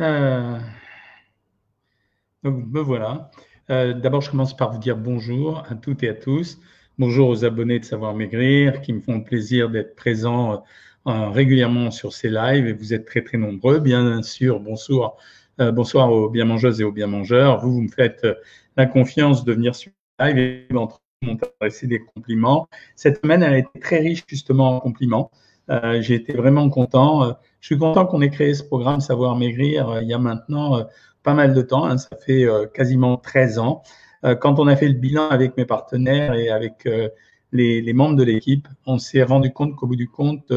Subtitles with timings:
[0.00, 0.58] Euh,
[2.42, 3.30] donc, me voilà.
[3.70, 6.58] Euh, d'abord, je commence par vous dire bonjour à toutes et à tous.
[6.98, 10.64] Bonjour aux abonnés de Savoir Maigrir qui me font le plaisir d'être présents
[11.06, 13.78] euh, régulièrement sur ces lives et vous êtes très très nombreux.
[13.78, 15.16] Bien sûr, bonsoir,
[15.58, 17.60] bonsoir aux bien mangeuses et aux bien mangeurs.
[17.60, 18.26] Vous, vous me faites
[18.76, 20.68] la confiance de venir sur le live et
[21.22, 22.68] m'intéresser des compliments.
[22.96, 25.30] Cette semaine, elle a été très riche justement en compliments.
[25.70, 27.24] Euh, j'ai été vraiment content.
[27.24, 30.18] Euh, je suis content qu'on ait créé ce programme Savoir Maigrir euh, il y a
[30.18, 30.86] maintenant
[31.22, 31.86] pas mal de temps.
[31.86, 33.82] Hein, ça fait quasiment 13 ans.
[34.40, 36.86] quand on a fait le bilan avec mes partenaires et avec
[37.52, 40.52] les, membres de l'équipe, on s'est rendu compte qu'au bout du compte,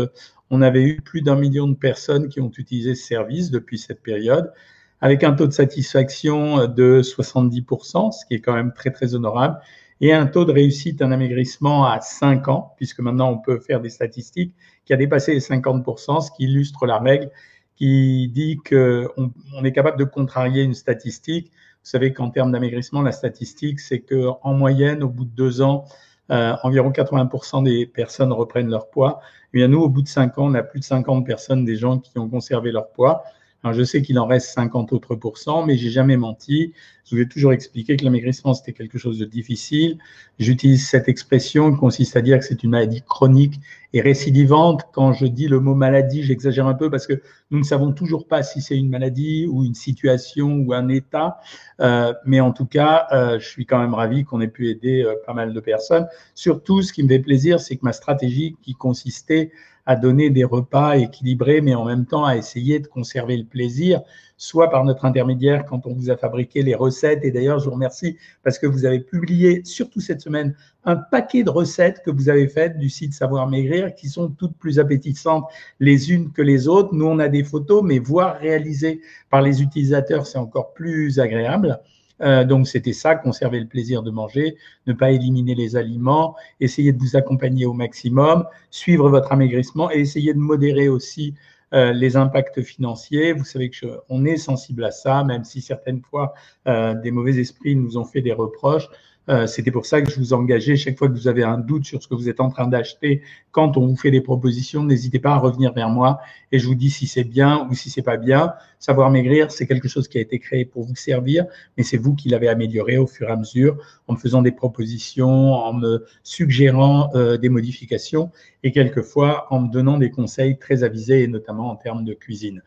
[0.49, 4.01] on avait eu plus d'un million de personnes qui ont utilisé ce service depuis cette
[4.01, 4.51] période,
[4.99, 9.57] avec un taux de satisfaction de 70%, ce qui est quand même très très honorable,
[10.01, 13.79] et un taux de réussite d'un amaigrissement à 5 ans, puisque maintenant on peut faire
[13.79, 14.53] des statistiques,
[14.88, 17.30] qui a dépassé les 50%, ce qui illustre la règle
[17.76, 21.52] qui dit qu'on on est capable de contrarier une statistique.
[21.52, 25.85] Vous savez qu'en termes d'amaigrissement, la statistique, c'est qu'en moyenne, au bout de deux ans,
[26.32, 29.20] euh, environ 80% des personnes reprennent leur poids.
[29.54, 31.76] Et bien nous, au bout de 5 ans, on a plus de 50 personnes des
[31.76, 33.24] gens qui ont conservé leur poids.
[33.73, 36.73] Je sais qu'il en reste 50 autres pourcents, mais j'ai jamais menti.
[37.05, 39.98] Je vous ai toujours expliqué que l'amaigrissement, c'était quelque chose de difficile.
[40.40, 43.62] J'utilise cette expression qui consiste à dire que c'est une maladie chronique
[43.93, 44.84] et récidivante.
[44.91, 48.27] Quand je dis le mot maladie, j'exagère un peu parce que nous ne savons toujours
[48.27, 51.38] pas si c'est une maladie ou une situation ou un état.
[51.79, 55.04] Euh, mais en tout cas, euh, je suis quand même ravi qu'on ait pu aider
[55.04, 56.07] euh, pas mal de personnes.
[56.35, 59.51] Surtout, ce qui me fait plaisir, c'est que ma stratégie qui consistait
[59.88, 64.02] à donner des repas équilibrés, mais en même temps à essayer de conserver le plaisir,
[64.35, 67.24] soit par notre intermédiaire quand on vous a fabriqué les recettes.
[67.24, 70.53] Et d'ailleurs, je vous remercie parce que vous avez publié, surtout cette semaine,
[70.84, 74.57] un paquet de recettes que vous avez faites du site Savoir Maigrir qui sont toutes
[74.57, 75.46] plus appétissantes
[75.79, 76.94] les unes que les autres.
[76.94, 81.79] Nous, on a des photos, mais voir réalisées par les utilisateurs, c'est encore plus agréable.
[82.22, 84.57] Euh, donc c'était ça, conserver le plaisir de manger,
[84.88, 90.00] ne pas éliminer les aliments, essayer de vous accompagner au maximum, suivre votre amaigrissement et
[90.00, 91.35] essayer de modérer aussi
[91.73, 93.33] euh, les impacts financiers.
[93.33, 96.33] Vous savez que on est sensible à ça, même si certaines fois
[96.67, 98.88] euh, des mauvais esprits nous ont fait des reproches.
[99.29, 101.85] Euh, c'était pour ça que je vous engageais, chaque fois que vous avez un doute
[101.85, 103.21] sur ce que vous êtes en train d'acheter,
[103.51, 106.19] quand on vous fait des propositions, n'hésitez pas à revenir vers moi
[106.51, 108.53] et je vous dis si c'est bien ou si c'est pas bien.
[108.79, 111.45] Savoir maigrir, c'est quelque chose qui a été créé pour vous servir,
[111.75, 113.77] mais c'est vous qui l'avez amélioré au fur et à mesure
[114.07, 118.31] en me faisant des propositions, en me suggérant euh, des modifications
[118.63, 122.61] et quelquefois en me donnant des conseils très avisés, et notamment en termes de cuisine.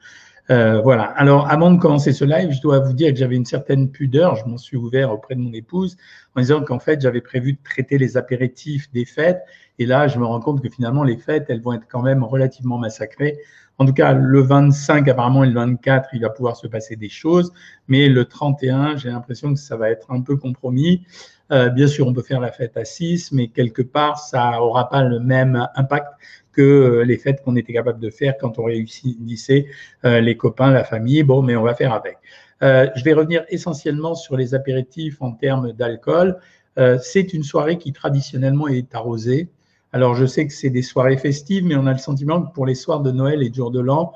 [0.50, 1.04] Euh, voilà.
[1.04, 4.34] Alors, avant de commencer ce live, je dois vous dire que j'avais une certaine pudeur.
[4.34, 5.96] Je m'en suis ouvert auprès de mon épouse
[6.34, 9.42] en disant qu'en fait, j'avais prévu de traiter les apéritifs des fêtes.
[9.78, 12.24] Et là, je me rends compte que finalement, les fêtes, elles vont être quand même
[12.24, 13.38] relativement massacrées.
[13.78, 17.08] En tout cas, le 25, apparemment, et le 24, il va pouvoir se passer des
[17.08, 17.52] choses.
[17.86, 21.06] Mais le 31, j'ai l'impression que ça va être un peu compromis.
[21.52, 24.88] Euh, bien sûr, on peut faire la fête à 6, mais quelque part, ça n'aura
[24.88, 26.08] pas le même impact
[26.52, 29.66] que euh, les fêtes qu'on était capable de faire quand on réunissait
[30.04, 31.22] euh, les copains, la famille.
[31.22, 32.18] Bon, mais on va faire avec.
[32.62, 36.38] Je vais revenir essentiellement sur les apéritifs en termes d'alcool.
[37.02, 39.48] c'est une soirée qui traditionnellement est arrosée.
[39.94, 42.66] Alors, je sais que c'est des soirées festives, mais on a le sentiment que pour
[42.66, 44.12] les soirs de Noël et de jour de l'an,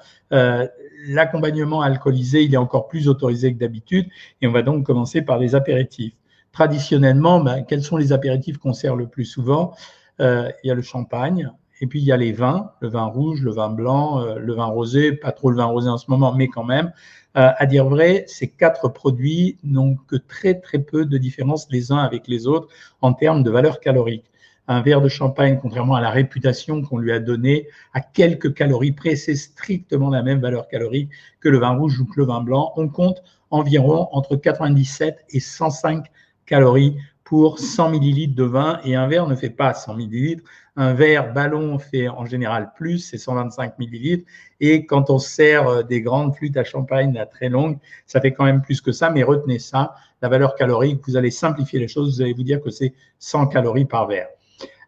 [1.09, 4.09] l'accompagnement alcoolisé, il est encore plus autorisé que d'habitude.
[4.43, 6.13] Et on va donc commencer par les apéritifs.
[6.55, 9.75] Traditionnellement, ben, quels sont les apéritifs qu'on sert le plus souvent?
[10.19, 11.51] Il y a le champagne,
[11.81, 14.55] et puis il y a les vins, le vin rouge, le vin blanc, euh, le
[14.55, 16.93] vin rosé, pas trop le vin rosé en ce moment, mais quand même.
[17.37, 21.91] Euh, à dire vrai, ces quatre produits n'ont que très très peu de différence les
[21.91, 22.69] uns avec les autres
[23.01, 24.25] en termes de valeur calorique.
[24.67, 28.93] Un verre de champagne, contrairement à la réputation qu'on lui a donnée, à quelques calories
[28.93, 31.11] près, c'est strictement la même valeur calorique
[31.41, 32.73] que le vin rouge ou que le vin blanc.
[32.77, 36.07] On compte environ entre 97 et 105
[36.47, 40.45] calories pour 100 millilitres de vin et un verre ne fait pas 100 millilitres.
[40.77, 44.27] Un verre ballon fait en général plus, c'est 125 millilitres.
[44.61, 48.45] Et quand on sert euh, des grandes flûtes à champagne très longues, ça fait quand
[48.45, 49.11] même plus que ça.
[49.11, 52.61] Mais retenez ça, la valeur calorique, vous allez simplifier les choses, vous allez vous dire
[52.61, 54.29] que c'est 100 calories par verre.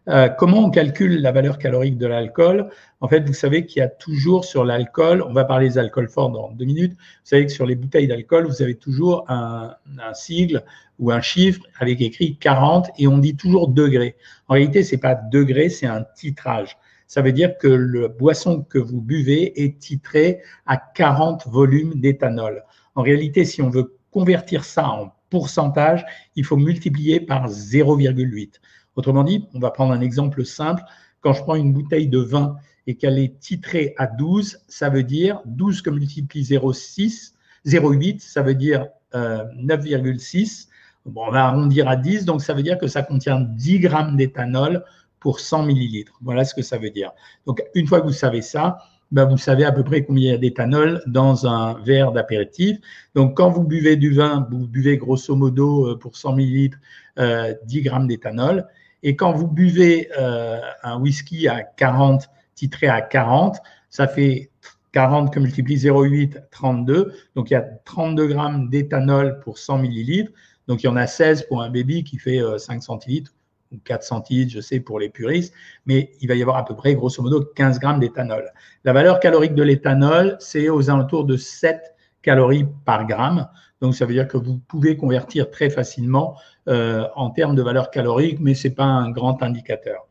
[0.09, 2.69] Euh, comment on calcule la valeur calorique de l'alcool?
[3.01, 6.07] En fait, vous savez qu'il y a toujours sur l'alcool, on va parler des alcools
[6.07, 9.75] forts dans deux minutes, vous savez que sur les bouteilles d'alcool, vous avez toujours un,
[10.13, 10.63] sigle
[10.99, 14.15] ou un chiffre avec écrit 40 et on dit toujours degrés.
[14.47, 16.77] En réalité, c'est pas degrés, c'est un titrage.
[17.07, 22.63] Ça veut dire que le boisson que vous buvez est titré à 40 volumes d'éthanol.
[22.95, 26.05] En réalité, si on veut convertir ça en pourcentage,
[26.35, 28.53] il faut multiplier par 0,8.
[28.97, 30.83] Autrement dit, on va prendre un exemple simple.
[31.21, 32.57] Quand je prends une bouteille de vin
[32.87, 37.33] et qu'elle est titrée à 12, ça veut dire 12 que multiplie 0,6,
[37.65, 40.67] 0,8, ça veut dire 9,6.
[41.05, 44.17] Bon, on va arrondir à 10, donc ça veut dire que ça contient 10 grammes
[44.17, 44.83] d'éthanol
[45.19, 46.17] pour 100 millilitres.
[46.21, 47.11] Voilà ce que ça veut dire.
[47.45, 48.79] Donc, une fois que vous savez ça,
[49.11, 52.77] ben vous savez à peu près combien il y a d'éthanol dans un verre d'apéritif.
[53.15, 56.77] Donc, quand vous buvez du vin, vous buvez grosso modo euh, pour 100 millilitres
[57.17, 57.53] 10 euh,
[57.83, 58.65] grammes d'éthanol.
[59.07, 63.55] Et quand vous buvez euh, un whisky à 40, titré à 40,
[63.89, 64.51] ça fait
[64.91, 67.13] 40 que multiplie 0,8, 32.
[67.33, 70.33] Donc, il y a 32 grammes d'éthanol pour 100 millilitres.
[70.67, 73.31] Donc, il y en a 16 pour un baby qui fait 5 centilitres
[73.71, 75.53] ou 4 centilitres, je sais, pour les puristes,
[75.85, 78.51] mais il va y avoir à peu près, grosso modo, 15 grammes d'éthanol.
[78.83, 83.47] La valeur calorique de l'éthanol, c'est aux alentours de 7 calories par gramme.
[83.81, 86.35] Donc, ça veut dire que vous pouvez convertir très facilement
[86.67, 90.07] euh, en termes de valeur calorique, mais ce n'est pas un grand indicateur.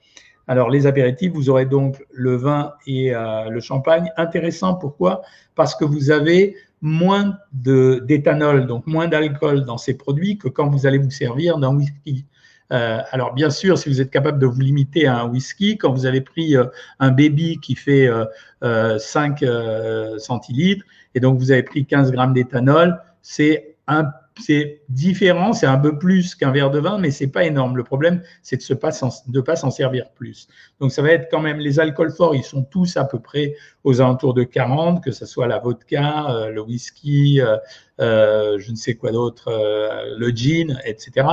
[0.48, 4.12] Alors, les apéritifs, vous aurez donc le vin et euh, le champagne.
[4.16, 5.22] Intéressant, pourquoi?
[5.56, 10.86] Parce que vous avez moins d'éthanol, donc moins d'alcool dans ces produits que quand vous
[10.86, 12.26] allez vous servir d'un whisky.
[12.72, 15.92] Euh, alors bien sûr, si vous êtes capable de vous limiter à un whisky, quand
[15.92, 16.54] vous avez pris
[17.00, 18.08] un baby qui fait
[18.60, 20.84] 5 euh, centilitres
[21.14, 24.08] et donc vous avez pris 15 grammes d'éthanol, c'est un
[24.38, 27.76] c'est différent, c'est un peu plus qu'un verre de vin, mais c'est pas énorme.
[27.76, 30.46] Le problème, c'est de ne pas s'en servir plus.
[30.80, 33.54] Donc, ça va être quand même les alcools forts, ils sont tous à peu près
[33.84, 37.40] aux alentours de 40, que ce soit la vodka, le whisky,
[37.98, 39.50] je ne sais quoi d'autre,
[40.18, 41.26] le gin, etc.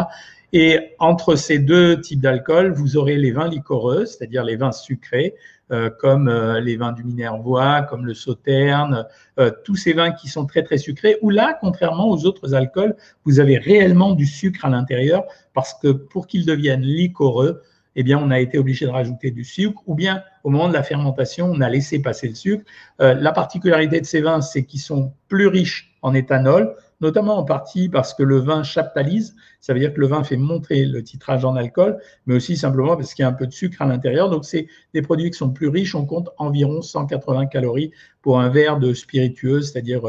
[0.55, 5.33] Et entre ces deux types d'alcool, vous aurez les vins liquoreux, c'est-à-dire les vins sucrés,
[5.71, 9.07] euh, comme euh, les vins du Minervois, comme le Sauterne,
[9.39, 12.95] euh, tous ces vins qui sont très très sucrés, où là, contrairement aux autres alcools,
[13.25, 15.23] vous avez réellement du sucre à l'intérieur,
[15.55, 17.63] parce que pour qu'ils deviennent liquoreux,
[17.95, 20.73] eh bien, on a été obligé de rajouter du sucre, ou bien au moment de
[20.73, 22.65] la fermentation, on a laissé passer le sucre.
[22.99, 27.89] la particularité de ces vins, c'est qu'ils sont plus riches en éthanol, notamment en partie
[27.89, 31.45] parce que le vin chaptalise, ça veut dire que le vin fait monter le titrage
[31.45, 34.29] en alcool, mais aussi simplement parce qu'il y a un peu de sucre à l'intérieur.
[34.29, 35.95] Donc, c'est des produits qui sont plus riches.
[35.95, 37.91] On compte environ 180 calories
[38.21, 40.01] pour un verre de spiritueuse, c'est-à-dire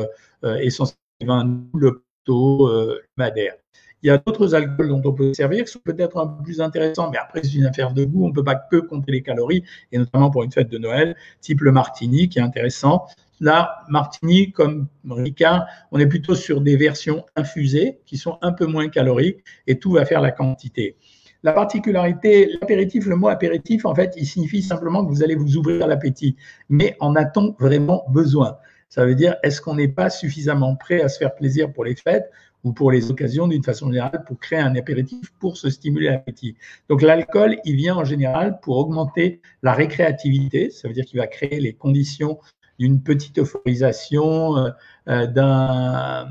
[0.44, 3.54] euh, essentiellement le taux euh, madère.
[4.02, 6.60] Il y a d'autres alcools dont on peut servir qui sont peut-être un peu plus
[6.60, 8.26] intéressants, mais après, c'est une affaire de goût.
[8.26, 11.16] On ne peut pas que compter les calories, et notamment pour une fête de Noël,
[11.40, 13.06] type le martini, qui est intéressant.
[13.40, 18.66] Là, Martini, comme Ricard, on est plutôt sur des versions infusées qui sont un peu
[18.66, 20.96] moins caloriques et tout va faire la quantité.
[21.42, 25.56] La particularité, l'apéritif, le mot apéritif, en fait, il signifie simplement que vous allez vous
[25.58, 26.36] ouvrir l'appétit.
[26.70, 28.56] Mais en a-t-on vraiment besoin?
[28.88, 31.96] Ça veut dire, est-ce qu'on n'est pas suffisamment prêt à se faire plaisir pour les
[31.96, 32.30] fêtes
[32.62, 36.56] ou pour les occasions d'une façon générale pour créer un apéritif pour se stimuler l'appétit?
[36.88, 41.26] Donc l'alcool, il vient en général pour augmenter la récréativité, ça veut dire qu'il va
[41.26, 42.38] créer les conditions
[42.78, 44.70] d'une petite euphorisation, euh,
[45.08, 46.24] euh,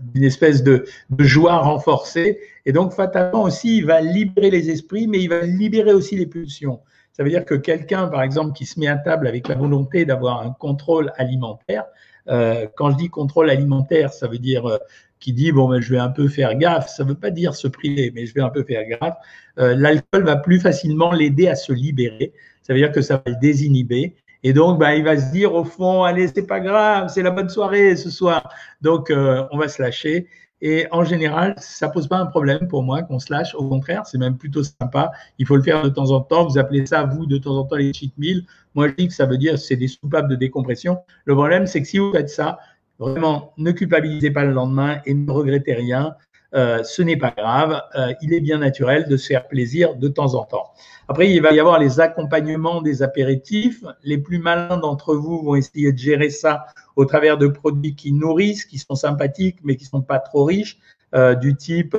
[0.00, 0.84] d'une espèce de,
[1.18, 2.38] joie renforcée.
[2.66, 6.26] Et donc, fatalement aussi, il va libérer les esprits, mais il va libérer aussi les
[6.26, 6.80] pulsions.
[7.12, 10.04] Ça veut dire que quelqu'un, par exemple, qui se met à table avec la volonté
[10.04, 11.84] d'avoir un contrôle alimentaire,
[12.28, 14.78] euh, quand je dis contrôle alimentaire, ça veut dire
[15.18, 17.68] qui dit bon ben je vais un peu faire gaffe, ça veut pas dire se
[17.68, 19.16] priver, mais je vais un peu faire gaffe.
[19.56, 22.32] L'alcool va plus facilement l'aider à se libérer.
[22.62, 25.54] Ça veut dire que ça va le désinhiber et donc, bah, il va se dire
[25.54, 28.52] au fond, allez, c'est pas grave, c'est la bonne soirée ce soir.
[28.80, 30.28] Donc, euh, on va se lâcher.
[30.62, 33.54] Et en général, ça pose pas un problème pour moi qu'on se lâche.
[33.54, 35.10] Au contraire, c'est même plutôt sympa.
[35.38, 36.46] Il faut le faire de temps en temps.
[36.46, 38.44] Vous appelez ça, vous, de temps en temps, les cheat meals.
[38.74, 40.98] Moi, je dis que ça veut dire c'est des soupapes de décompression.
[41.24, 42.58] Le problème, c'est que si vous faites ça,
[42.98, 46.14] vraiment, ne culpabilisez pas le lendemain et ne regrettez rien.
[46.54, 47.82] Euh, ce n'est pas grave.
[47.94, 50.72] Euh, il est bien naturel de se faire plaisir de temps en temps.
[51.08, 53.84] Après, il va y avoir les accompagnements des apéritifs.
[54.02, 56.66] Les plus malins d'entre vous vont essayer de gérer ça
[56.96, 60.44] au travers de produits qui nourrissent, qui sont sympathiques, mais qui ne sont pas trop
[60.44, 60.78] riches,
[61.14, 61.96] euh, du type,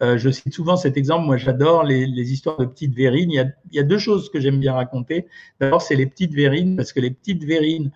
[0.00, 3.32] je cite souvent cet exemple, moi j'adore les, histoires de petites verrines.
[3.32, 5.26] Il y a, il y a deux choses que j'aime bien raconter.
[5.60, 7.90] D'abord, c'est les petites verrines, parce que les petites verrines,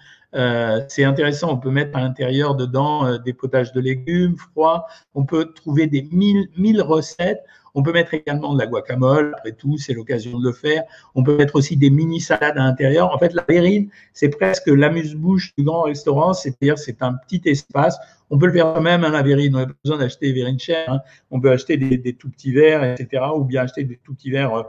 [0.89, 5.53] c'est intéressant, on peut mettre à l'intérieur dedans des potages de légumes froids, on peut
[5.53, 10.39] trouver des mille, recettes on peut mettre également de la guacamole, après tout, c'est l'occasion
[10.39, 10.83] de le faire.
[11.15, 13.15] On peut mettre aussi des mini-salades à l'intérieur.
[13.15, 17.99] En fait, la verrine, c'est presque l'amuse-bouche du grand restaurant, c'est-à-dire c'est un petit espace.
[18.31, 19.57] On peut le faire même à la verrine.
[19.57, 20.91] On n'a pas besoin d'acheter des verrines chères.
[20.91, 21.01] Hein.
[21.31, 23.25] On peut acheter des, tout petits verres, etc.
[23.35, 24.63] Ou bien acheter des tout petits verres euh,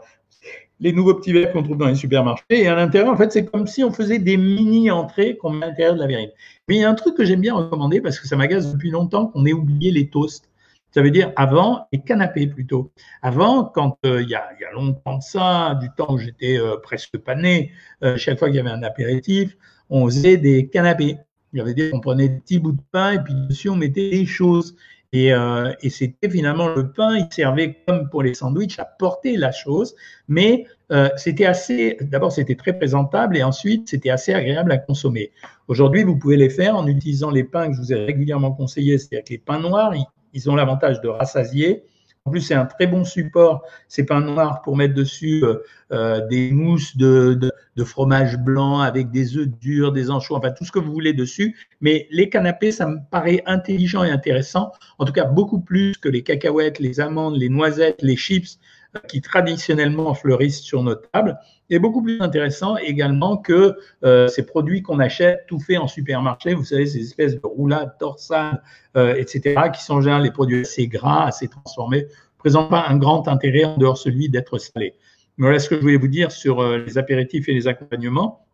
[0.80, 2.44] les nouveaux petits verres qu'on trouve dans les supermarchés.
[2.50, 5.70] Et à l'intérieur, en fait, c'est comme si on faisait des mini-entrées qu'on met à
[5.70, 6.32] l'intérieur de la verrine.
[6.68, 8.92] Mais il y a un truc que j'aime bien recommander parce que ça m'agace depuis
[8.92, 10.50] longtemps qu'on ait oublié les toasts.
[10.92, 12.92] Ça veut dire avant les canapés plutôt.
[13.24, 16.60] Avant, quand euh, il, y a, y, a, longtemps de ça, du temps où j'étais
[16.60, 17.72] euh, presque pas né,
[18.04, 19.58] euh, chaque fois qu'il y avait un apéritif,
[19.90, 21.18] on faisait des canapés.
[21.52, 23.76] Il y avait des, on prenait des petits bouts de pain et puis dessus on
[23.76, 24.76] mettait des choses.
[25.14, 29.38] Et, euh, et c'était finalement le pain, il servait comme pour les sandwichs à porter
[29.38, 29.96] la chose,
[30.28, 35.32] mais euh, c'était assez, d'abord c'était très présentable et ensuite c'était assez agréable à consommer.
[35.68, 38.98] Aujourd'hui, vous pouvez les faire en utilisant les pains que je vous ai régulièrement conseillés,
[38.98, 39.94] c'est-à-dire que les pains noirs,
[40.34, 41.84] ils, ont l'avantage de rassasier,
[42.26, 45.44] en plus, c'est un très bon support, ces pains noirs, pour mettre dessus
[45.92, 50.66] euh, des mousses de, de, fromage blanc avec des œufs durs, des anchois, enfin tout
[50.66, 51.56] ce que vous voulez dessus.
[51.82, 56.10] Mais les canapés, ça me paraît intelligent et intéressant, en tout cas beaucoup plus que
[56.10, 58.60] les cacahuètes, les amandes, les noisettes, les chips
[58.96, 61.38] euh, qui traditionnellement fleurissent sur nos tables,
[61.70, 66.54] et beaucoup plus intéressant également que euh, ces produits qu'on achète tout fait en supermarché,
[66.54, 68.62] vous savez, ces espèces de roulades, torsades,
[68.96, 72.06] euh, etc., qui sont en général les produits assez gras, assez transformés,
[72.38, 74.94] présentent pas un grand intérêt en dehors celui d'être salé.
[75.40, 78.46] Voilà ce que je voulais vous dire sur euh, les apéritifs et les accompagnements.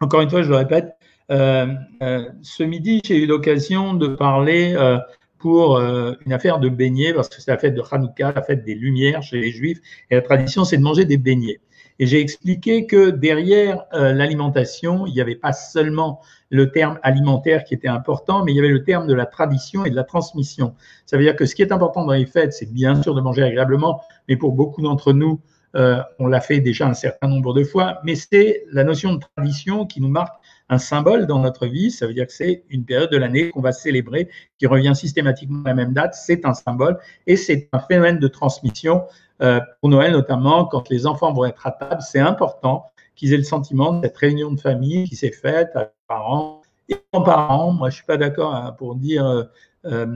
[0.00, 0.96] Encore une fois, je le répète,
[1.30, 1.66] euh,
[2.02, 4.74] euh, ce midi, j'ai eu l'occasion de parler
[5.38, 8.74] pour une affaire de beignets, parce que c'est la fête de Hanouka, la fête des
[8.74, 9.78] Lumières chez les Juifs,
[10.10, 11.60] et la tradition, c'est de manger des beignets.
[11.98, 16.20] Et j'ai expliqué que derrière l'alimentation, il n'y avait pas seulement
[16.50, 19.84] le terme alimentaire qui était important, mais il y avait le terme de la tradition
[19.84, 20.74] et de la transmission.
[21.06, 23.20] Ça veut dire que ce qui est important dans les fêtes, c'est bien sûr de
[23.20, 25.40] manger agréablement, mais pour beaucoup d'entre nous,
[25.74, 29.20] euh, on l'a fait déjà un certain nombre de fois, mais c'est la notion de
[29.36, 30.34] tradition qui nous marque
[30.68, 31.90] un symbole dans notre vie.
[31.90, 35.62] Ça veut dire que c'est une période de l'année qu'on va célébrer, qui revient systématiquement
[35.64, 36.14] à la même date.
[36.14, 39.04] C'est un symbole et c'est un phénomène de transmission.
[39.42, 43.38] Euh, pour Noël notamment, quand les enfants vont être à table, c'est important qu'ils aient
[43.38, 47.22] le sentiment de cette réunion de famille qui s'est faite avec les parents et en
[47.22, 47.72] parents.
[47.72, 49.48] Moi, je suis pas d'accord hein, pour dire
[49.84, 50.06] euh,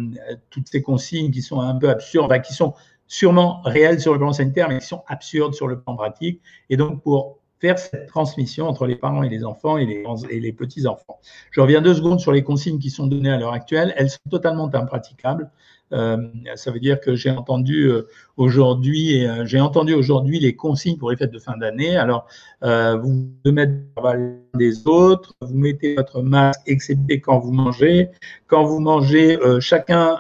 [0.51, 2.75] toutes ces consignes qui sont un peu absurdes, qui sont
[3.07, 6.41] sûrement réelles sur le plan sanitaire, mais qui sont absurdes sur le plan pratique.
[6.71, 10.41] Et donc, pour faire cette transmission entre les parents et les enfants et les, et
[10.41, 11.21] les petits-enfants.
[11.51, 13.95] Je reviens deux secondes sur les consignes qui sont données à l'heure actuelle.
[13.97, 15.51] Elles sont totalement impraticables.
[15.93, 16.17] Euh,
[16.57, 21.11] ça veut dire que j'ai entendu euh, aujourd'hui, euh, j'ai entendu aujourd'hui les consignes pour
[21.11, 21.97] les fêtes de fin d'année.
[21.97, 22.27] Alors,
[22.63, 23.73] vous devez mettre
[24.55, 28.09] des autres, vous mettez votre masque, excepté quand vous mangez.
[28.49, 30.19] Quand vous mangez, chacun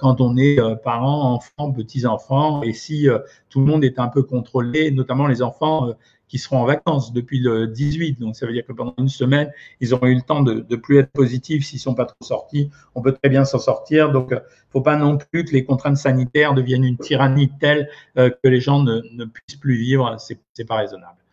[0.00, 4.08] quand on est euh, parents, enfants, petits-enfants, et si euh, tout le monde est un
[4.08, 5.92] peu contrôlé, notamment les enfants
[6.28, 8.18] qui seront en vacances depuis le 18.
[8.20, 10.76] Donc, ça veut dire que pendant une semaine, ils auront eu le temps de, de
[10.76, 12.70] plus être positifs s'ils sont pas trop sortis.
[12.94, 14.10] On peut très bien s'en sortir.
[14.10, 14.40] Donc, il
[14.70, 18.82] faut pas non plus que les contraintes sanitaires deviennent une tyrannie telle que les gens
[18.82, 20.16] ne, ne puissent plus vivre.
[20.18, 21.23] C'est, c'est pas raisonnable.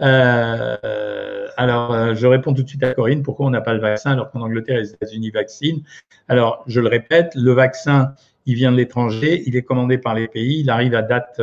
[0.00, 3.22] Euh, alors, euh, je réponds tout de suite à Corinne.
[3.22, 5.82] Pourquoi on n'a pas le vaccin alors qu'en Angleterre et les États-Unis vaccinent?
[6.28, 10.28] Alors, je le répète, le vaccin, il vient de l'étranger, il est commandé par les
[10.28, 11.40] pays, il arrive à date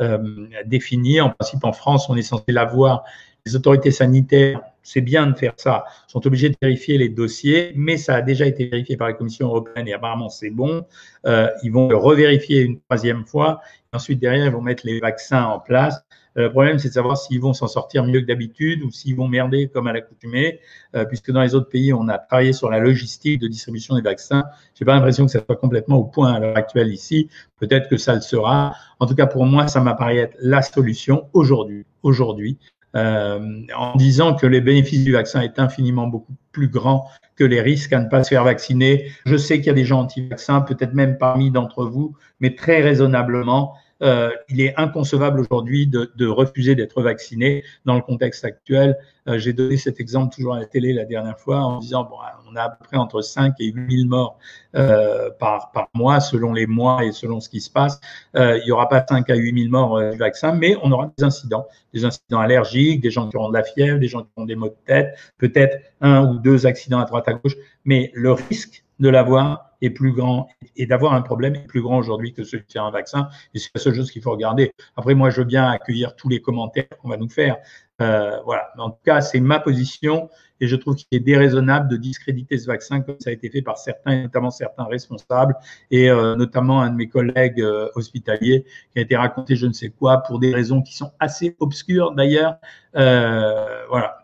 [0.00, 1.20] euh, définie.
[1.20, 3.04] En principe, en France, on est censé l'avoir.
[3.46, 7.98] Les autorités sanitaires, c'est bien de faire ça, sont obligés de vérifier les dossiers, mais
[7.98, 10.86] ça a déjà été vérifié par la Commission européenne et apparemment c'est bon.
[11.26, 13.60] Ils vont le revérifier une troisième fois.
[13.92, 16.04] Ensuite, derrière, ils vont mettre les vaccins en place.
[16.36, 19.28] Le problème, c'est de savoir s'ils vont s'en sortir mieux que d'habitude ou s'ils vont
[19.28, 20.60] merder comme à l'accoutumée,
[21.08, 24.44] puisque dans les autres pays, on a travaillé sur la logistique de distribution des vaccins.
[24.74, 27.28] J'ai pas l'impression que ça soit complètement au point à l'heure actuelle ici.
[27.60, 28.74] Peut-être que ça le sera.
[28.98, 31.86] En tout cas, pour moi, ça m'apparaît être la solution aujourd'hui.
[32.02, 32.58] Aujourd'hui,
[32.96, 37.60] euh, en disant que les bénéfices du vaccin est infiniment beaucoup plus grand que les
[37.60, 39.10] risques à ne pas se faire vacciner.
[39.26, 42.80] Je sais qu'il y a des gens anti-vaccins, peut-être même parmi d'entre vous, mais très
[42.82, 48.96] raisonnablement, euh, il est inconcevable aujourd'hui de, de, refuser d'être vacciné dans le contexte actuel.
[49.28, 52.16] Euh, J'ai donné cet exemple toujours à la télé la dernière fois en disant bon,
[52.50, 54.38] on a à peu près entre 5 et 8 000 morts
[54.74, 58.00] euh, par, par mois selon les mois et selon ce qui se passe.
[58.36, 60.90] Euh, il n'y aura pas 5 à 8 000 morts euh, du vaccin, mais on
[60.92, 64.22] aura des incidents, des incidents allergiques, des gens qui auront de la fièvre, des gens
[64.22, 67.56] qui auront des maux de tête, peut-être un ou deux accidents à droite à gauche,
[67.84, 71.98] mais le risque de l'avoir est plus grand et d'avoir un problème est plus grand
[71.98, 73.28] aujourd'hui que celui faire un vaccin.
[73.54, 74.72] Et c'est la seule chose qu'il faut regarder.
[74.96, 77.56] Après, moi, je veux bien accueillir tous les commentaires qu'on va nous faire.
[78.02, 78.70] Euh, voilà.
[78.78, 80.28] en tout cas, c'est ma position
[80.60, 83.62] et je trouve qu'il est déraisonnable de discréditer ce vaccin comme ça a été fait
[83.62, 85.54] par certains, notamment certains responsables
[85.92, 89.72] et euh, notamment un de mes collègues euh, hospitaliers qui a été raconté je ne
[89.72, 92.56] sais quoi pour des raisons qui sont assez obscures d'ailleurs.
[92.94, 94.23] Voilà.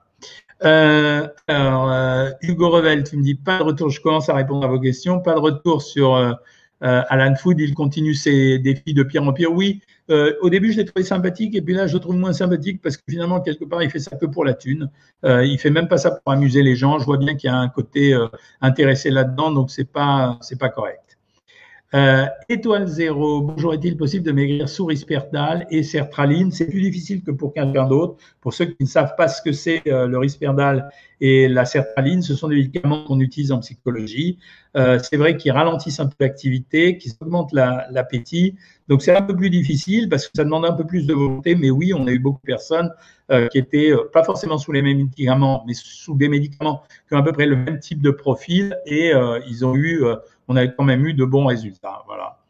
[0.62, 4.67] Euh, alors, euh, Hugo Revel, tu me dis pas de retour, je commence à répondre
[4.67, 6.33] à vos questions, pas de retour sur euh,
[6.83, 9.52] Alan Food, il continue ses défis de pire en pire.
[9.52, 9.81] Oui,
[10.43, 12.97] au début, je l'ai trouvé sympathique et puis là, je le trouve moins sympathique parce
[12.97, 14.90] que finalement, quelque part, il fait ça que pour la thune.
[15.25, 16.99] Il fait même pas ça pour amuser les gens.
[16.99, 18.19] Je vois bien qu'il y a un côté
[18.61, 21.10] intéressé là-dedans, donc c'est pas c'est pas correct.
[21.93, 26.53] Euh, étoile zéro, bonjour, est-il possible de maigrir sous risperdal et sertraline?
[26.53, 28.17] C'est plus difficile que pour quelqu'un d'autre.
[28.41, 30.89] Pour ceux qui ne savent pas ce que c'est euh, le risperdal
[31.21, 34.39] et la sertraline, ce sont des médicaments qu'on utilise en psychologie.
[34.77, 38.55] Euh, c'est vrai qu'ils ralentissent un peu l'activité, qu'ils augmentent l'appétit.
[38.89, 41.57] Donc c'est un peu plus difficile parce que ça demande un peu plus de volonté.
[41.57, 42.91] Mais oui, on a eu beaucoup de personnes
[43.33, 47.15] euh, qui étaient euh, pas forcément sous les mêmes médicaments, mais sous des médicaments qui
[47.15, 49.13] ont à peu près le même type de profil et
[49.49, 50.05] ils ont eu
[50.50, 52.02] on a quand même eu de bons résultats.
[52.07, 52.40] Voilà.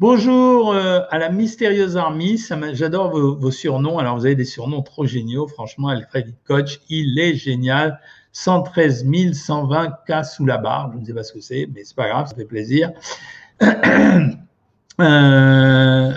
[0.00, 2.36] Bonjour euh, à la mystérieuse armée,
[2.72, 3.98] j'adore vos, surnoms.
[3.98, 8.00] Alors vous avez des surnoms trop géniaux, franchement, Alfred Coach, il est génial.
[8.32, 11.96] 113 120 cas sous la barre, je ne sais pas ce que c'est, mais c'est
[11.96, 12.92] pas grave, ça fait plaisir.
[15.00, 16.12] Euh,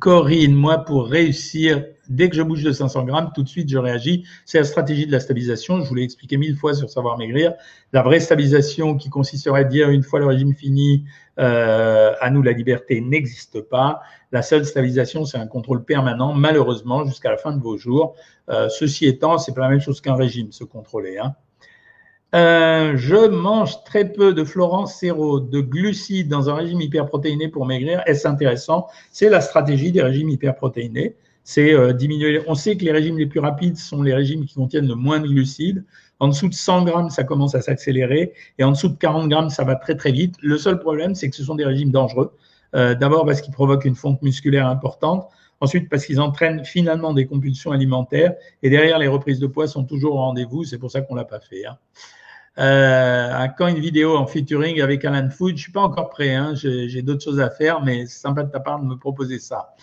[0.00, 3.78] Corinne, moi, pour réussir, dès que je bouge de 500 grammes, tout de suite, je
[3.78, 4.24] réagis.
[4.44, 5.80] C'est la stratégie de la stabilisation.
[5.82, 7.54] Je vous l'ai expliqué mille fois sur Savoir Maigrir.
[7.92, 11.04] La vraie stabilisation qui consisterait à dire une fois le régime fini,
[11.38, 14.00] euh, à nous la liberté n'existe pas.
[14.32, 18.14] La seule stabilisation, c'est un contrôle permanent, malheureusement, jusqu'à la fin de vos jours.
[18.50, 21.18] Euh, ceci étant, c'est pas la même chose qu'un régime, se contrôler.
[21.18, 21.34] Hein.
[22.34, 27.66] Euh, je mange très peu de Florence Serrault, de glucides dans un régime hyperprotéiné pour
[27.66, 28.02] maigrir.
[28.06, 28.88] Est-ce intéressant?
[29.12, 31.16] C'est la stratégie des régimes hyperprotéinés.
[31.48, 32.42] C'est euh, diminuer.
[32.48, 35.20] On sait que les régimes les plus rapides sont les régimes qui contiennent le moins
[35.20, 35.84] de glucides.
[36.18, 38.32] En dessous de 100 grammes, ça commence à s'accélérer.
[38.58, 40.34] Et en dessous de 40 grammes, ça va très très vite.
[40.42, 42.36] Le seul problème, c'est que ce sont des régimes dangereux.
[42.74, 45.28] Euh, D'abord parce qu'ils provoquent une fonte musculaire importante.
[45.60, 48.34] Ensuite, parce qu'ils entraînent finalement des compulsions alimentaires.
[48.64, 50.64] Et derrière, les reprises de poids sont toujours au rendez-vous.
[50.64, 51.64] C'est pour ça qu'on l'a pas fait.
[51.64, 51.78] Hein.
[52.58, 56.34] Euh, quand une vidéo en featuring avec Alan Food, je suis pas encore prêt.
[56.34, 56.54] Hein.
[56.56, 59.76] J'ai d'autres choses à faire, mais c'est sympa de ta part de me proposer ça.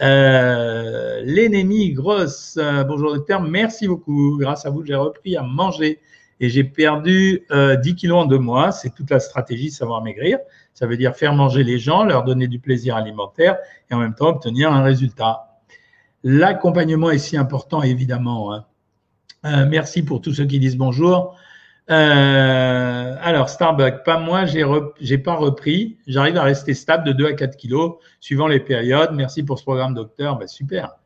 [0.00, 2.58] Euh, L'ennemi grosse.
[2.60, 4.36] Euh, bonjour docteur, merci beaucoup.
[4.38, 6.00] Grâce à vous, j'ai repris à manger
[6.40, 8.72] et j'ai perdu euh, 10 kilos en deux mois.
[8.72, 10.38] C'est toute la stratégie savoir maigrir.
[10.72, 13.58] Ça veut dire faire manger les gens, leur donner du plaisir alimentaire
[13.90, 15.60] et en même temps obtenir un résultat.
[16.24, 18.52] L'accompagnement est si important, évidemment.
[18.52, 18.64] Hein.
[19.44, 21.36] Euh, merci pour tous ceux qui disent bonjour.
[21.90, 24.64] Euh, alors, Starbucks, pas moi, j'ai
[25.00, 25.98] n'ai pas repris.
[26.06, 29.10] J'arrive à rester stable de 2 à 4 kilos suivant les périodes.
[29.12, 30.38] Merci pour ce programme, docteur.
[30.38, 30.96] Ben, super.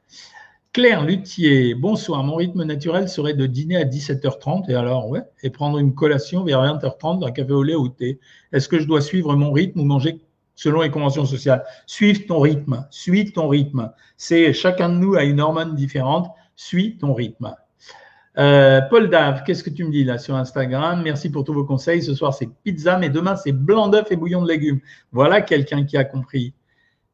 [0.73, 2.23] Claire Luthier, bonsoir.
[2.23, 6.45] Mon rythme naturel serait de dîner à 17h30 et alors, ouais, et prendre une collation
[6.45, 8.21] vers 20h30 d'un café au lait ou thé.
[8.53, 10.21] Est-ce que je dois suivre mon rythme ou manger
[10.55, 11.65] selon les conventions sociales?
[11.87, 12.87] Suive ton rythme.
[12.91, 13.91] Suis ton rythme.
[14.17, 16.29] C'est chacun de nous a une hormone différente.
[16.55, 17.57] Suis ton rythme.
[18.39, 21.03] Euh, Paul Dave, qu'est-ce que tu me dis là sur Instagram?
[21.03, 22.03] Merci pour tous vos conseils.
[22.03, 24.81] Ce soir, c'est pizza, mais demain, c'est blanc d'œuf et bouillon de légumes.
[25.11, 26.55] Voilà quelqu'un qui a compris.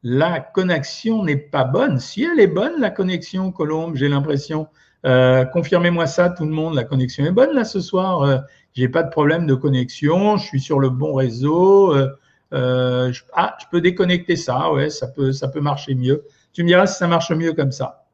[0.03, 1.99] La connexion n'est pas bonne.
[1.99, 4.67] Si elle est bonne, la connexion, Colombe, j'ai l'impression.
[5.07, 6.75] Euh, confirmez-moi ça, tout le monde.
[6.75, 8.21] La connexion est bonne là ce soir.
[8.21, 8.37] Euh,
[8.73, 10.37] j'ai pas de problème de connexion.
[10.37, 11.95] Je suis sur le bon réseau.
[12.51, 14.71] Je, ah, je peux déconnecter ça.
[14.71, 16.23] Ouais, ça peut, ça peut marcher mieux.
[16.53, 18.04] Tu me diras si ça marche mieux comme ça.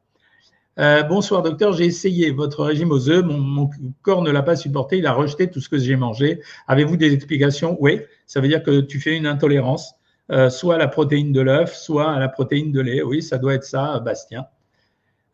[0.78, 3.68] Euh, bonsoir docteur, j'ai essayé votre régime aux œufs, mon,
[4.00, 6.40] corps ne l'a pas supporté, il a rejeté tout ce que j'ai mangé.
[6.66, 7.76] Avez-vous des explications?
[7.80, 9.94] Oui, ça veut dire que tu fais une intolérance,
[10.30, 13.02] euh, soit à la protéine de l'œuf, soit à la protéine de lait.
[13.02, 14.46] Oui, ça doit être ça, Bastien.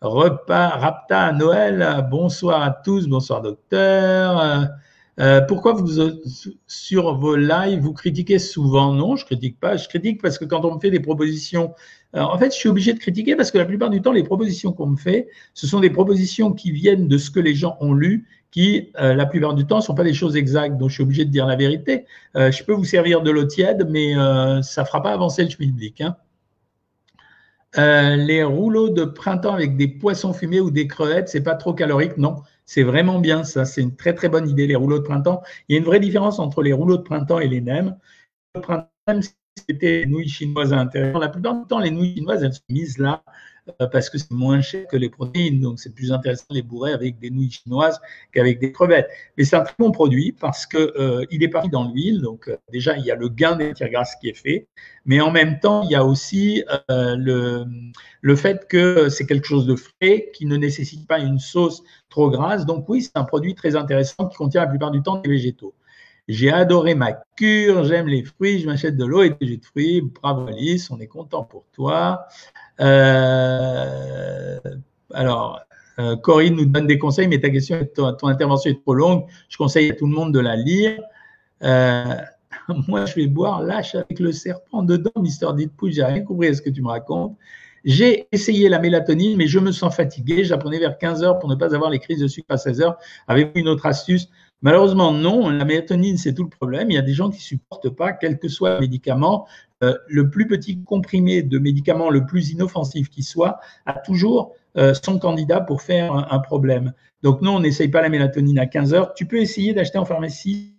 [0.01, 2.09] repas, Rapta à Noël.
[2.11, 4.69] Bonsoir à tous, bonsoir docteur.
[5.21, 6.01] Euh, pourquoi vous,
[6.67, 8.93] sur vos lives, vous critiquez souvent?
[8.93, 9.77] Non, je critique pas.
[9.77, 11.75] Je critique parce que quand on me fait des propositions,
[12.15, 14.23] euh, en fait, je suis obligé de critiquer parce que la plupart du temps, les
[14.23, 17.77] propositions qu'on me fait, ce sont des propositions qui viennent de ce que les gens
[17.81, 20.79] ont lu, qui, euh, la plupart du temps, ne sont pas des choses exactes.
[20.79, 22.07] Donc, je suis obligé de dire la vérité.
[22.35, 24.15] je peux vous servir de l'eau tiède, mais
[24.63, 26.01] ça ne fera pas avancer le schmilblick.
[26.01, 26.17] Hein.
[27.77, 32.17] les rouleaux de printemps avec des poissons fumés ou des crevettes, c'est pas trop calorique,
[32.17, 32.37] non.
[32.65, 33.65] C'est vraiment bien ça.
[33.65, 35.43] C'est une très très bonne idée, les rouleaux de printemps.
[35.69, 37.97] Il y a une vraie différence entre les rouleaux de printemps et les nems.
[38.53, 39.21] Printemps,
[39.67, 41.19] c'était les nouilles chinoises à l'intérieur.
[41.19, 43.23] La plupart du temps, les nouilles chinoises, elles sont mises là
[43.81, 45.61] euh, parce que c'est moins cher que les protéines.
[45.61, 48.01] Donc, c'est plus intéressant de les bourrer avec des nouilles chinoises
[48.33, 49.09] qu'avec des crevettes.
[49.37, 52.21] Mais c'est un très bon produit parce que euh, est parti dans l'huile.
[52.21, 54.69] Donc, euh, déjà, il y a le gain des matières grasses qui est fait.
[55.05, 57.65] Mais en même temps, il y a aussi le,
[58.21, 62.31] le fait que c'est quelque chose de frais qui ne nécessite pas une sauce trop
[62.31, 62.67] grasse.
[62.67, 65.75] Donc, oui, c'est un produit très intéressant qui contient la plupart du temps des végétaux.
[66.29, 69.65] J'ai adoré ma cure, j'aime les fruits, je m'achète de l'eau et des jus de
[69.65, 70.03] fruits.
[70.03, 72.27] Bravo Alice, on est content pour toi.
[72.81, 74.59] Euh,
[75.15, 75.61] alors,
[75.99, 79.25] euh, Corinne nous donne des conseils, mais ta question, ton, intervention est trop longue.
[79.49, 81.01] Je conseille à tout le monde de la lire.
[81.63, 82.05] Euh,
[82.89, 85.93] moi, je vais boire lâche avec le serpent dedans, Mister Ditpouille.
[85.93, 87.39] J'ai rien compris à ce que tu me racontes.
[87.85, 90.45] J'ai essayé la mélatonine, mais je me sens fatigué.
[90.45, 92.99] J'apprenais vers 15 heures pour ne pas avoir les crises de sucre à 16 heures.
[93.29, 94.29] Avez-vous une autre astuce?
[94.63, 95.49] Malheureusement, non.
[95.51, 96.91] La mélatonine, c'est tout le problème.
[96.91, 99.47] Il y a des gens qui supportent pas, quel que soit le médicament,
[99.85, 104.95] euh, le plus petit comprimé de médicament le plus inoffensif qui soit, a toujours euh,
[104.95, 106.93] son candidat pour faire un, problème.
[107.23, 109.15] Donc non, on n'essaye pas la mélatonine à 15 heures.
[109.15, 110.75] Tu peux essayer d'acheter en pharmacie,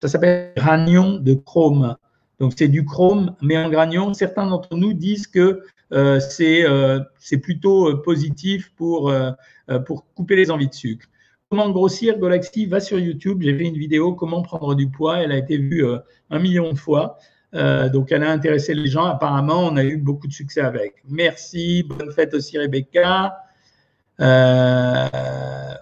[0.00, 1.96] ça s'appelle granion de chrome.
[2.38, 4.14] Donc c'est du chrome, mais en granion.
[4.14, 5.62] Certains d'entre nous disent que
[5.92, 9.12] euh, c'est plutôt positif pour
[10.14, 11.08] couper les envies de sucre.
[11.50, 13.40] Comment grossir Galaxy va sur YouTube.
[13.40, 15.18] J'ai fait une vidéo comment prendre du poids.
[15.18, 15.84] Elle a été vue
[16.30, 17.18] un million de fois.
[17.54, 19.04] Euh, donc, elle a intéressé les gens.
[19.04, 20.96] Apparemment, on a eu beaucoup de succès avec.
[21.08, 21.84] Merci.
[21.84, 23.36] Bonne fête aussi, Rebecca.
[24.20, 25.06] Euh,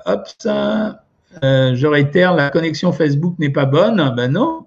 [0.04, 0.28] hop.
[0.46, 4.12] Euh, je réitère, la connexion Facebook n'est pas bonne.
[4.14, 4.66] Ben non.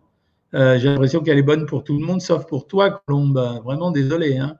[0.54, 3.62] J'ai l'impression qu'elle est bonne pour tout le monde, sauf pour toi, Colombe.
[3.64, 4.40] Vraiment désolé.
[4.40, 4.58] Hein.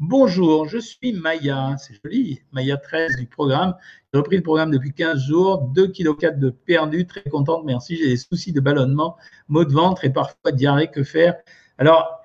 [0.00, 3.74] Bonjour, je suis Maya, c'est joli, Maya 13 du programme.
[4.12, 7.96] J'ai repris le programme depuis 15 jours, 2,4 kg de perdu, très contente, merci.
[7.96, 9.16] J'ai des soucis de ballonnement,
[9.48, 11.34] maux de ventre et parfois diarrhée, que faire?
[11.78, 12.22] Alors,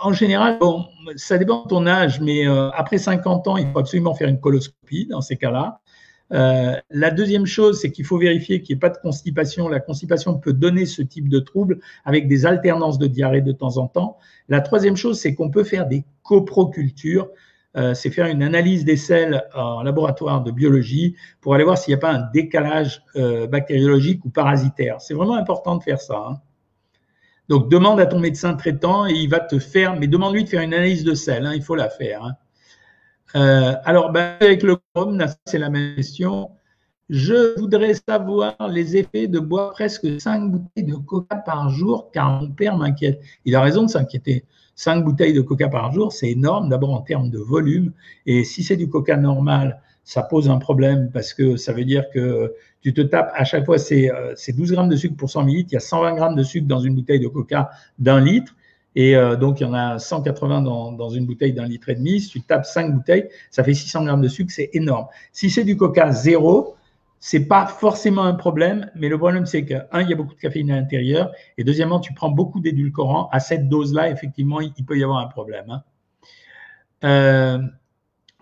[0.00, 3.78] en général, bon, ça dépend de ton âge, mais euh, après 50 ans, il faut
[3.78, 5.82] absolument faire une coloscopie dans ces cas-là.
[6.32, 9.68] Euh, la deuxième chose, c'est qu'il faut vérifier qu'il n'y ait pas de constipation.
[9.68, 13.78] La constipation peut donner ce type de trouble avec des alternances de diarrhée de temps
[13.78, 14.18] en temps.
[14.48, 17.28] La troisième chose, c'est qu'on peut faire des coprocultures.
[17.76, 21.92] Euh, c'est faire une analyse des selles en laboratoire de biologie pour aller voir s'il
[21.92, 23.02] n'y a pas un décalage
[23.50, 25.00] bactériologique ou parasitaire.
[25.00, 26.24] C'est vraiment important de faire ça.
[26.28, 26.40] Hein.
[27.48, 30.62] Donc, demande à ton médecin traitant et il va te faire, mais demande-lui de faire
[30.62, 32.24] une analyse de sel, hein, il faut la faire.
[32.24, 32.32] Hein.
[33.34, 36.50] Euh, alors, ben, avec le chrome, c'est la même question.
[37.08, 42.40] Je voudrais savoir les effets de boire presque 5 bouteilles de coca par jour, car
[42.40, 43.20] mon père m'inquiète.
[43.44, 44.44] Il a raison de s'inquiéter.
[44.74, 47.92] 5 bouteilles de coca par jour, c'est énorme, d'abord en termes de volume.
[48.26, 52.04] Et si c'est du coca normal, ça pose un problème parce que ça veut dire
[52.10, 54.10] que tu te tapes à chaque fois, c'est
[54.48, 55.70] 12 euh, grammes de sucre pour 100 millilitres.
[55.72, 58.54] Il y a 120 grammes de sucre dans une bouteille de coca d'un litre.
[58.96, 62.18] Et euh, donc, il y en a 180 dans, une bouteille d'un litre et demi.
[62.20, 65.06] Si tu tapes 5 bouteilles, ça fait 600 grammes de sucre, c'est énorme.
[65.32, 66.76] Si c'est du coca zéro,
[67.20, 70.34] c'est pas forcément un problème, mais le problème, c'est que, un, il y a beaucoup
[70.34, 73.28] de caféine à l'intérieur, et deuxièmement, tu prends beaucoup d'édulcorants.
[73.32, 75.66] À cette dose-là, effectivement, il, peut y avoir un problème.
[75.68, 75.82] Hein.
[77.04, 77.58] Euh,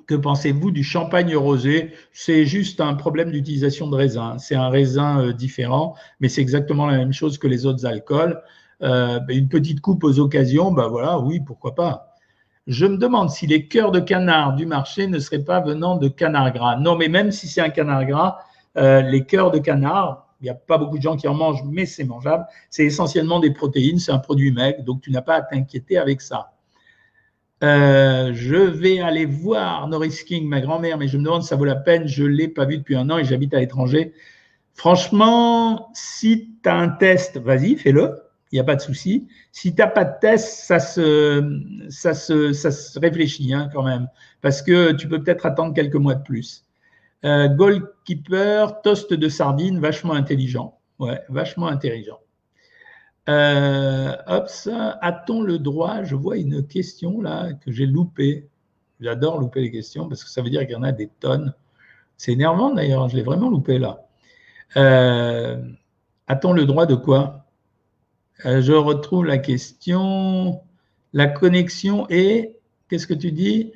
[0.07, 1.93] que pensez-vous du champagne rosé?
[2.13, 4.39] C'est juste un problème d'utilisation de raisin.
[4.39, 8.41] C'est un raisin euh, différent, mais c'est exactement la même chose que les autres alcools.
[8.83, 12.15] Euh, une petite coupe aux occasions, ben voilà, oui, pourquoi pas.
[12.67, 16.09] Je me demande si les cœurs de canard du marché ne seraient pas venant de
[16.09, 16.77] canard gras.
[16.77, 18.39] Non, mais même si c'est un canard gras,
[18.77, 21.63] euh, les cœurs de canard, il n'y a pas beaucoup de gens qui en mangent,
[21.65, 22.47] mais c'est mangeable.
[22.71, 26.21] C'est essentiellement des protéines, c'est un produit maigre, donc tu n'as pas à t'inquiéter avec
[26.21, 26.53] ça.
[27.63, 31.57] Euh, je vais aller voir Norris King, ma grand-mère, mais je me demande si ça
[31.57, 32.07] vaut la peine.
[32.07, 34.13] Je ne l'ai pas vu depuis un an et j'habite à l'étranger.
[34.75, 38.24] Franchement, si tu as un test, vas-y, fais-le.
[38.55, 39.27] Il n'y a pas de souci.
[39.51, 43.83] Si tu n'as pas de test, ça se, ça se, ça se réfléchit hein, quand
[43.83, 44.07] même.
[44.43, 46.65] Parce que tu peux peut-être attendre quelques mois de plus.
[47.25, 50.79] Euh, goalkeeper, toast de sardines, vachement intelligent.
[51.01, 52.21] Ouais, vachement intelligent.
[53.29, 54.49] Euh, hop,
[55.01, 58.49] a-t-on le droit Je vois une question là que j'ai loupée.
[59.01, 61.55] J'adore louper les questions parce que ça veut dire qu'il y en a des tonnes.
[62.17, 64.07] C'est énervant d'ailleurs, je l'ai vraiment loupé là.
[64.77, 65.61] Euh,
[66.29, 67.44] a-t-on le droit de quoi?
[68.47, 70.61] Euh, Je retrouve la question.
[71.13, 72.57] La connexion est.
[72.89, 73.73] Qu'est-ce que tu dis?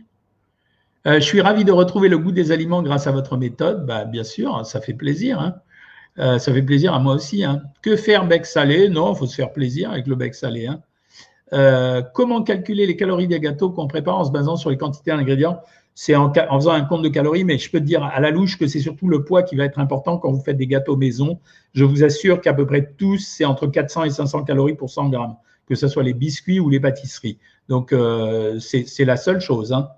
[1.06, 3.86] Euh, Je suis ravi de retrouver le goût des aliments grâce à votre méthode.
[3.86, 5.40] Bah, bien sûr, ça fait plaisir.
[5.40, 6.38] Hein.
[6.38, 7.44] ça fait plaisir à moi aussi.
[7.44, 7.62] Hein.
[7.82, 8.88] Que faire bec salé?
[8.88, 10.66] Non, il faut se faire plaisir avec le bec salé.
[10.66, 12.02] Hein.
[12.14, 15.60] comment calculer les calories des gâteaux qu'on prépare en se basant sur les quantités d'ingrédients
[16.00, 18.56] c'est en, faisant un compte de calories, mais je peux te dire à la louche
[18.56, 21.40] que c'est surtout le poids qui va être important quand vous faites des gâteaux maison.
[21.74, 25.08] Je vous assure qu'à peu près tous, c'est entre 400 et 500 calories pour 100
[25.08, 25.34] grammes,
[25.66, 27.40] que ce soit les biscuits ou les pâtisseries.
[27.68, 29.72] Donc, euh, c'est la seule chose.
[29.72, 29.88] Hein.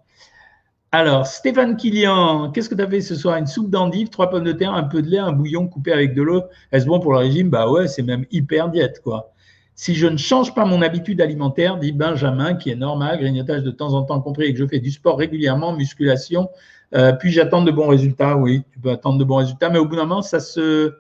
[0.91, 3.37] Alors, Stéphane Kilian, qu'est-ce que tu as fait ce soir?
[3.37, 6.15] Une soupe d'endive, trois pommes de terre, un peu de lait, un bouillon coupé avec
[6.15, 6.45] de l'eau.
[6.73, 7.51] Est-ce bon pour le régime?
[7.51, 9.35] Bah ouais, c'est même hyper diète, quoi.
[9.81, 13.71] Si je ne change pas mon habitude alimentaire, dit Benjamin, qui est normal, grignotage de
[13.71, 16.51] temps en temps compris, et que je fais du sport régulièrement, musculation,
[16.95, 18.37] euh, puis j'attends de bons résultats.
[18.37, 20.93] Oui, tu peux attendre de bons résultats, mais au bout d'un moment, ça se,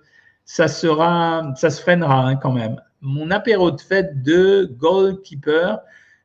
[0.47, 2.81] ça sera, ça se freinera hein, quand même.
[3.03, 5.81] Mon apéro de fête de Goalkeeper,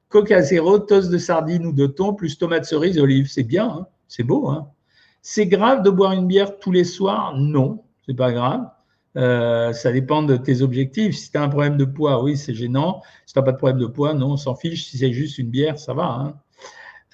[0.07, 3.87] coca zéro, toast de sardines ou de thon, plus tomates cerises, olives, c'est bien, hein,
[4.07, 4.47] c'est beau.
[4.47, 4.69] Hein.
[5.21, 7.35] C'est grave de boire une bière tous les soirs?
[7.35, 8.65] Non, c'est pas grave.
[9.17, 11.15] Euh, ça dépend de tes objectifs.
[11.15, 13.01] Si tu as un problème de poids, oui, c'est gênant.
[13.25, 14.85] Si tu n'as pas de problème de poids, non, on s'en fiche.
[14.85, 16.05] Si c'est juste une bière, ça va.
[16.05, 16.35] Hein.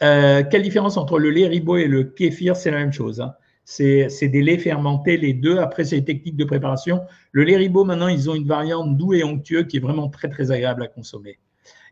[0.01, 3.21] Euh, quelle différence entre le lait ribot et le kéfir C'est la même chose.
[3.21, 3.35] Hein.
[3.63, 5.59] C'est des laits fermentés, les deux.
[5.59, 7.01] Après, c'est les techniques de préparation.
[7.31, 10.27] Le lait ribot, maintenant, ils ont une variante doux et onctueux qui est vraiment très,
[10.27, 11.39] très agréable à consommer.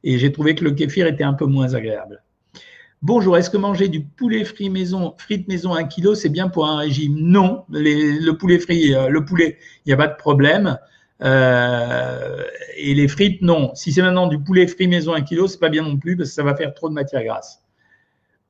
[0.04, 2.24] Et j'ai trouvé que le kéfir était un peu moins agréable.
[3.02, 6.68] Bonjour, est-ce que manger du poulet frit maison, frites maison 1 kg, c'est bien pour
[6.68, 7.16] un régime?
[7.18, 10.78] Non, le poulet frit, euh, le poulet, il n'y a pas de problème.
[11.24, 12.44] Euh,
[12.76, 13.74] et les frites, non.
[13.74, 16.28] Si c'est maintenant du poulet frit maison 1 kg, c'est pas bien non plus parce
[16.30, 17.62] que ça va faire trop de matière grasse.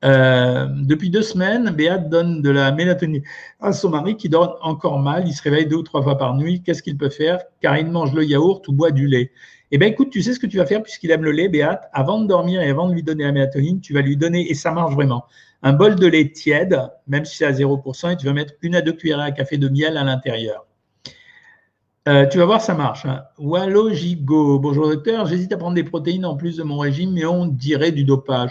[0.04, 3.22] Euh, depuis deux semaines, Béat donne de la mélatonine
[3.60, 5.28] à son mari qui dort encore mal.
[5.28, 6.60] Il se réveille deux ou trois fois par nuit.
[6.64, 7.38] Qu'est-ce qu'il peut faire?
[7.60, 9.30] Car il mange le yaourt ou boit du lait.
[9.72, 11.80] Eh bien, écoute, tu sais ce que tu vas faire puisqu'il aime le lait, Béat.
[11.92, 14.54] Avant de dormir et avant de lui donner la mélatonine, tu vas lui donner, et
[14.54, 15.26] ça marche vraiment,
[15.62, 18.74] un bol de lait tiède, même si c'est à 0%, et tu vas mettre une
[18.74, 20.66] à deux cuillères à café de miel à l'intérieur.
[22.08, 23.04] Euh, tu vas voir, ça marche.
[23.04, 23.22] Hein.
[23.38, 27.24] Wallo Gigo, bonjour docteur, j'hésite à prendre des protéines en plus de mon régime, mais
[27.24, 28.50] on dirait du dopage.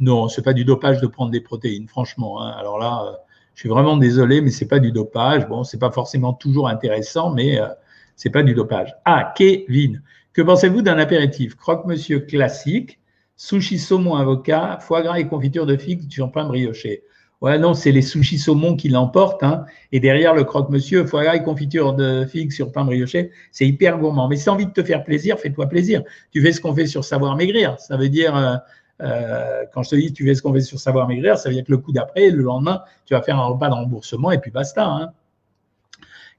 [0.00, 2.42] Non, c'est pas du dopage de prendre des protéines, franchement.
[2.42, 2.54] Hein.
[2.58, 3.12] Alors là, euh,
[3.54, 5.48] je suis vraiment désolé, mais c'est pas du dopage.
[5.48, 7.68] Bon, c'est pas forcément toujours intéressant, mais euh,
[8.16, 8.94] c'est pas du dopage.
[9.04, 10.02] Ah, Kevin,
[10.38, 11.56] que pensez-vous d'un apéritif?
[11.56, 13.00] Croque-monsieur classique,
[13.34, 17.02] sushi saumon avocat, foie gras et confiture de figues sur pain brioché.
[17.40, 19.42] Ouais, non, c'est les sushis saumon qui l'emportent.
[19.42, 19.64] Hein.
[19.90, 23.98] Et derrière le croque-monsieur, foie gras et confiture de figues sur pain brioché, c'est hyper
[23.98, 24.28] gourmand.
[24.28, 26.04] Mais si tu as envie de te faire plaisir, fais-toi plaisir.
[26.30, 27.76] Tu fais ce qu'on fait sur Savoir Maigrir.
[27.80, 28.54] Ça veut dire, euh,
[29.02, 31.56] euh, quand je te dis tu fais ce qu'on fait sur Savoir Maigrir, ça veut
[31.56, 34.38] dire que le coup d'après, le lendemain, tu vas faire un repas de remboursement et
[34.38, 34.86] puis basta.
[34.86, 35.10] Hein.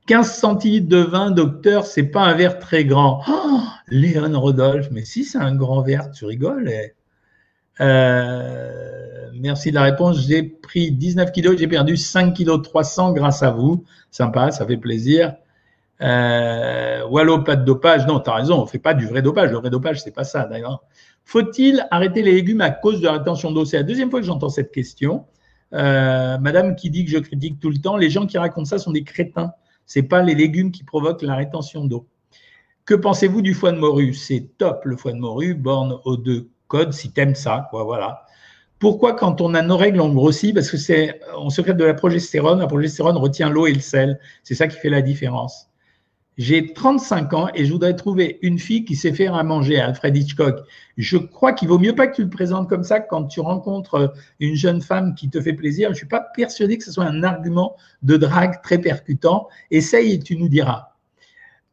[0.10, 3.22] 15 centilitres de vin, docteur, c'est pas un verre très grand.
[3.30, 6.68] Oh, Léon Rodolphe, mais si c'est un grand verre, tu rigoles.
[6.68, 6.96] Eh.
[7.80, 10.26] Euh, merci de la réponse.
[10.28, 13.86] J'ai pris 19 kilos, j'ai perdu 5 kilos 300 grâce à vous.
[14.10, 15.36] Sympa, ça fait plaisir.
[16.02, 18.08] Euh, Wallo, pas de dopage.
[18.08, 19.52] Non, tu as raison, on fait pas du vrai dopage.
[19.52, 20.82] Le vrai dopage, c'est pas ça d'ailleurs.
[21.24, 23.64] Faut-il arrêter les légumes à cause de la rétention d'eau?
[23.64, 25.26] C'est la deuxième fois que j'entends cette question.
[25.74, 28.80] Euh, madame qui dit que je critique tout le temps, les gens qui racontent ça
[28.80, 29.54] sont des crétins.
[29.90, 32.08] Ce pas les légumes qui provoquent la rétention d'eau.
[32.86, 34.14] Que pensez-vous du foie de morue?
[34.14, 38.24] C'est top le foie de morue, borne aux deux codes si t'aimes ça, voilà.
[38.78, 40.54] Pourquoi quand on a nos règles on grossit?
[40.54, 44.20] Parce que c'est on secrète de la progestérone, la progestérone retient l'eau et le sel.
[44.44, 45.69] C'est ça qui fait la différence.
[46.40, 50.16] J'ai 35 ans et je voudrais trouver une fille qui sait faire à manger, Alfred
[50.16, 50.62] Hitchcock.
[50.98, 54.14] Je crois qu'il vaut mieux pas que tu le présentes comme ça quand tu rencontres
[54.40, 55.90] une jeune femme qui te fait plaisir.
[55.90, 59.50] Je suis pas persuadé que ce soit un argument de drague très percutant.
[59.70, 60.94] Essaye et tu nous diras.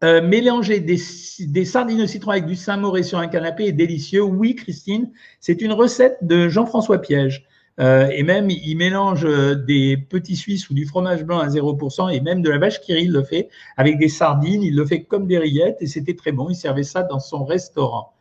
[0.02, 0.98] Euh, mélanger des,
[1.46, 4.22] des, sardines au citron avec du Saint-Mauré sur un canapé est délicieux.
[4.22, 7.46] Oui, Christine, c'est une recette de Jean-François Piège.
[7.78, 12.12] Euh, et même, il mélange euh, des petits Suisses ou du fromage blanc à 0%,
[12.12, 14.62] et même de la vache qui il le fait avec des sardines.
[14.62, 16.48] Il le fait comme des rillettes, et c'était très bon.
[16.48, 18.14] Il servait ça dans son restaurant.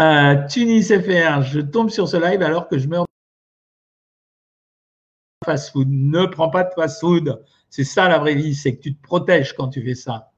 [0.00, 3.06] Euh, Tunis FR, je tombe sur ce live alors que je meurs
[5.44, 5.88] fast food.
[5.90, 7.42] Ne prends pas de fast food.
[7.70, 10.32] C'est ça la vraie vie, c'est que tu te protèges quand tu fais ça.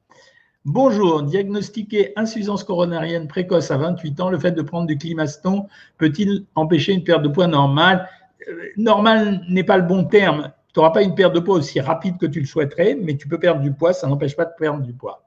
[0.66, 5.66] Bonjour, diagnostiquer insuffisance coronarienne précoce à 28 ans, le fait de prendre du climaston
[5.98, 8.08] peut-il empêcher une perte de poids normale?
[8.76, 10.52] Normal n'est pas le bon terme.
[10.72, 13.28] Tu n'auras pas une perte de poids aussi rapide que tu le souhaiterais, mais tu
[13.28, 15.24] peux perdre du poids, ça n'empêche pas de perdre du poids.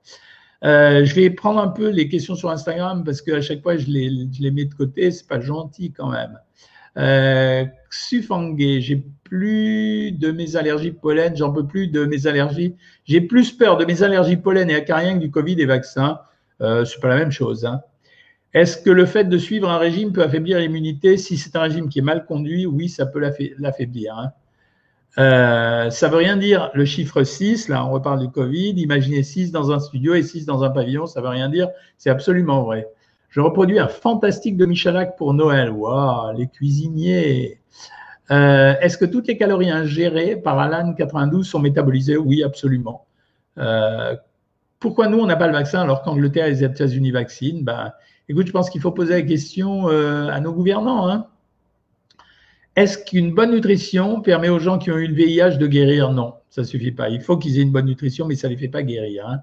[0.64, 3.88] Euh, je vais prendre un peu les questions sur Instagram parce qu'à chaque fois, je
[3.88, 6.40] les, mets de côté, c'est pas gentil quand même.
[6.98, 7.66] Euh,
[8.10, 12.76] j'ai plus de mes allergies pollen, j'en peux plus de mes allergies.
[13.06, 16.20] J'ai plus peur de mes allergies pollen et acariens que du Covid et vaccins.
[16.62, 17.66] Euh, c'est pas la même chose.
[17.66, 17.82] Hein.
[18.54, 21.90] Est-ce que le fait de suivre un régime peut affaiblir l'immunité Si c'est un régime
[21.90, 23.20] qui est mal conduit, oui, ça peut
[23.60, 24.18] l'affaiblir.
[24.18, 24.32] Hein.
[25.20, 29.52] Euh, ça veut rien dire le chiffre 6, là on reparle du Covid, imaginez 6
[29.52, 32.88] dans un studio et 6 dans un pavillon, ça veut rien dire, c'est absolument vrai.
[33.30, 35.70] Je reproduis un fantastique de Michalak pour Noël.
[35.70, 37.60] Waouh, les cuisiniers.
[38.32, 42.18] Euh, est-ce que toutes les calories ingérées par Alan 92 sont métabolisées?
[42.18, 43.06] Oui, absolument.
[43.58, 44.16] Euh,
[44.80, 47.64] pourquoi nous, on n'a pas le vaccin alors qu'Angleterre et les États-Unis vaccinent?
[47.64, 47.92] Ben,
[48.30, 51.08] Écoute, je pense qu'il faut poser la question euh, à nos gouvernants.
[51.08, 51.28] Hein.
[52.76, 56.12] Est-ce qu'une bonne nutrition permet aux gens qui ont eu le VIH de guérir?
[56.12, 57.10] Non, ça ne suffit pas.
[57.10, 59.28] Il faut qu'ils aient une bonne nutrition, mais ça ne les fait pas guérir.
[59.28, 59.40] Hein.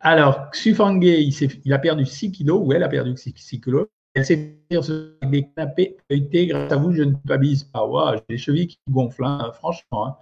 [0.00, 3.86] Alors, Xufangé, il, a perdu 6 kilos, ou elle a perdu 6, kilos.
[4.14, 8.14] Elle s'est fait sur des canapés grâce à vous, je ne bise pas.
[8.14, 10.18] J'ai des chevilles qui gonflent, hein, franchement.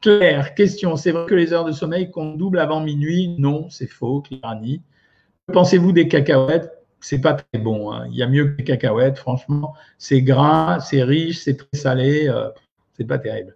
[0.00, 3.36] Claire, question, c'est vrai que les heures de sommeil comptent double avant minuit?
[3.38, 4.82] Non, c'est faux, Clairani.
[5.48, 6.70] Que pensez-vous des cacahuètes?
[7.04, 7.92] C'est pas très bon.
[7.92, 8.06] Hein.
[8.10, 9.74] Il y a mieux que les cacahuètes, franchement.
[9.98, 12.28] C'est gras, c'est riche, c'est très salé.
[12.28, 12.48] Euh,
[12.96, 13.54] c'est pas terrible.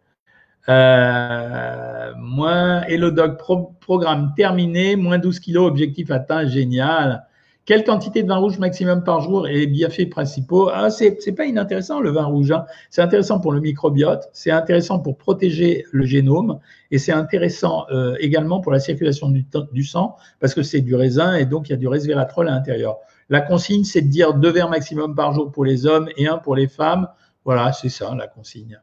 [0.68, 3.38] Euh, moins Hello Dog
[3.80, 7.24] programme terminé, moins 12 kilos, objectif atteint, génial.
[7.64, 10.68] Quelle quantité de vin rouge maximum par jour et bienfaits principaux?
[10.68, 12.50] Ah, c'est pas inintéressant le vin rouge.
[12.52, 12.66] Hein.
[12.90, 16.58] C'est intéressant pour le microbiote, c'est intéressant pour protéger le génome
[16.90, 20.94] et c'est intéressant euh, également pour la circulation du, du sang parce que c'est du
[20.94, 22.98] raisin et donc il y a du resveratrol à l'intérieur.
[23.28, 26.38] La consigne, c'est de dire deux verres maximum par jour pour les hommes et un
[26.38, 27.08] pour les femmes.
[27.44, 28.80] Voilà, c'est ça la consigne.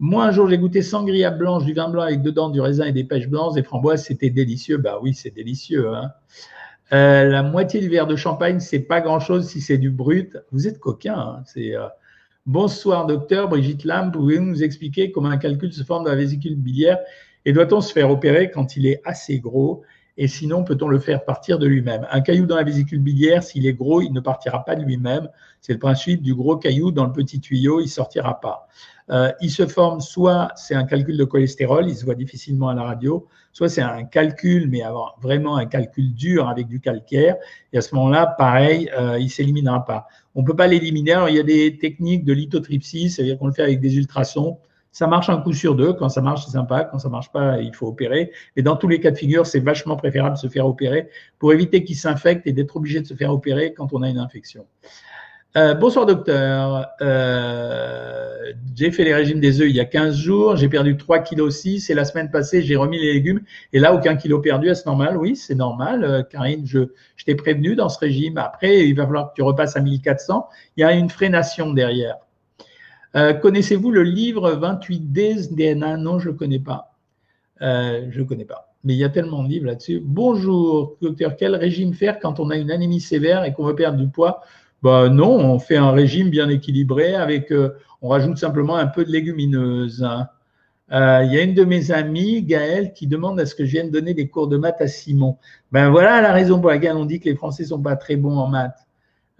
[0.00, 2.92] Moi, un jour, j'ai goûté sangria blanche, du vin blanc avec dedans du raisin et
[2.92, 4.76] des pêches blanches, des framboises, c'était délicieux.
[4.76, 5.94] Bah oui, c'est délicieux.
[5.94, 6.10] Hein.
[6.92, 10.36] Euh, la moitié du verre de champagne, c'est pas grand-chose si c'est du brut.
[10.50, 11.16] Vous êtes coquin.
[11.16, 11.42] Hein.
[11.56, 11.88] euh,
[12.46, 14.10] bonsoir docteur Brigitte Lam.
[14.12, 16.98] Pouvez-vous nous expliquer comment un calcul se forme dans la vésicule biliaire?
[17.44, 19.82] Et doit-on se faire opérer quand il est assez gros?
[20.16, 22.06] Et sinon, peut-on le faire partir de lui-même?
[22.10, 25.28] Un caillou dans la vésicule biliaire, s'il est gros, il ne partira pas de lui-même.
[25.60, 28.68] C'est le principe du gros caillou dans le petit tuyau, il sortira pas.
[29.10, 32.74] Euh, il se forme soit c'est un calcul de cholestérol, il se voit difficilement à
[32.74, 34.82] la radio, soit c'est un calcul, mais
[35.20, 37.36] vraiment un calcul dur avec du calcaire.
[37.72, 40.06] Et à ce moment-là, pareil, euh, il s'éliminera pas.
[40.34, 41.12] On peut pas l'éliminer.
[41.12, 44.58] Alors il y a des techniques de lithotripsie, c'est-à-dire qu'on le fait avec des ultrasons.
[44.94, 45.92] Ça marche un coup sur deux.
[45.92, 46.84] Quand ça marche, c'est sympa.
[46.84, 48.30] Quand ça marche pas, il faut opérer.
[48.54, 51.08] Et dans tous les cas de figure, c'est vachement préférable de se faire opérer
[51.40, 54.18] pour éviter qu'il s'infecte et d'être obligé de se faire opérer quand on a une
[54.18, 54.66] infection.
[55.56, 56.86] Euh, bonsoir docteur.
[57.00, 60.54] Euh, j'ai fait les régimes des œufs il y a 15 jours.
[60.54, 63.40] J'ai perdu 3 kg 6 et la semaine passée, j'ai remis les légumes.
[63.72, 64.68] Et là, aucun kilo perdu.
[64.68, 65.16] Est-ce normal?
[65.16, 66.04] Oui, c'est normal.
[66.04, 68.38] Euh, Karine, je, je t'ai prévenu dans ce régime.
[68.38, 70.46] Après, il va falloir que tu repasses à 1400.
[70.76, 72.14] Il y a une freination derrière.
[73.14, 76.96] Connaissez-vous le livre 28D DNA Non, je ne connais pas.
[77.60, 78.74] je ne connais pas.
[78.84, 80.02] Mais il y a tellement de livres là-dessus.
[80.04, 81.36] Bonjour, docteur.
[81.36, 84.42] Quel régime faire quand on a une anémie sévère et qu'on veut perdre du poids?
[84.84, 87.70] Bah, non, on fait un régime bien équilibré avec, euh,
[88.02, 90.04] on rajoute simplement un peu de légumineuses.
[90.04, 90.28] Hein.
[90.92, 93.70] Euh, il y a une de mes amies, Gaëlle, qui demande à ce que je
[93.70, 95.38] vienne donner des cours de maths à Simon.
[95.72, 98.36] Ben voilà la raison pour laquelle on dit que les Français sont pas très bons
[98.36, 98.83] en maths.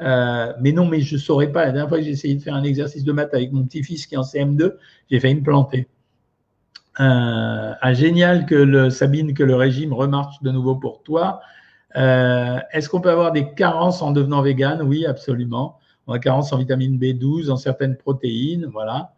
[0.00, 1.66] Euh, mais non, mais je ne saurais pas.
[1.66, 4.07] La dernière fois que j'ai essayé de faire un exercice de maths avec mon petit-fils
[4.07, 4.74] qui est en CM2,
[5.11, 5.88] j'ai failli me planter.
[6.96, 11.40] ah, génial que le, Sabine, que le régime remarche de nouveau pour toi.
[11.96, 14.83] Euh, est-ce qu'on peut avoir des carences en devenant vegan?
[14.83, 15.78] Oui, absolument.
[16.07, 19.14] On a carence en vitamine B12, en certaines protéines, voilà.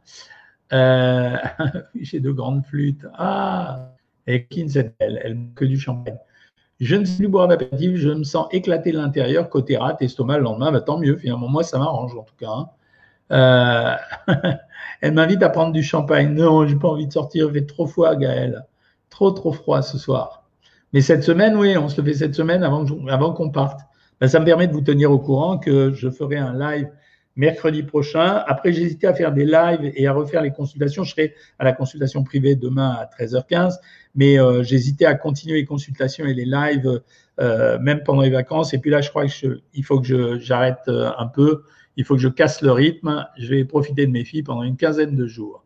[0.72, 1.36] Euh,
[2.00, 3.06] J'ai de grandes flûtes.
[3.14, 3.92] Ah,
[4.26, 6.18] et Kin, c'est elle, elle que du champagne.
[6.78, 10.38] Je ne sais plus boire d'apéritif, je me sens éclaté de l'intérieur, côté rat, estomac
[10.38, 12.50] le lendemain, bah, tant mieux, finalement, moi ça m'arrange en tout cas.
[12.50, 12.68] Hein.
[13.32, 13.94] Euh,
[15.00, 16.34] elle m'invite à prendre du champagne.
[16.34, 18.66] Non, j'ai pas envie de sortir, il fait trop froid, Gaël.
[19.10, 20.44] Trop, trop froid ce soir.
[20.92, 23.80] Mais cette semaine, oui, on se le fait cette semaine avant, qu'on parte.
[24.20, 26.88] Ben, ça me permet de vous tenir au courant que je ferai un live
[27.36, 28.42] mercredi prochain.
[28.46, 31.04] Après, j'hésitais à faire des lives et à refaire les consultations.
[31.04, 33.76] Je serai à la consultation privée demain à 13h15,
[34.14, 37.00] mais euh, j'hésitais à continuer les consultations et les lives
[37.38, 38.72] euh, même pendant les vacances.
[38.72, 41.64] Et puis là, je crois qu'il faut que j'arrête euh, un peu.
[41.98, 43.26] Il faut que je casse le rythme.
[43.38, 45.64] Je vais profiter de mes filles pendant une quinzaine de jours.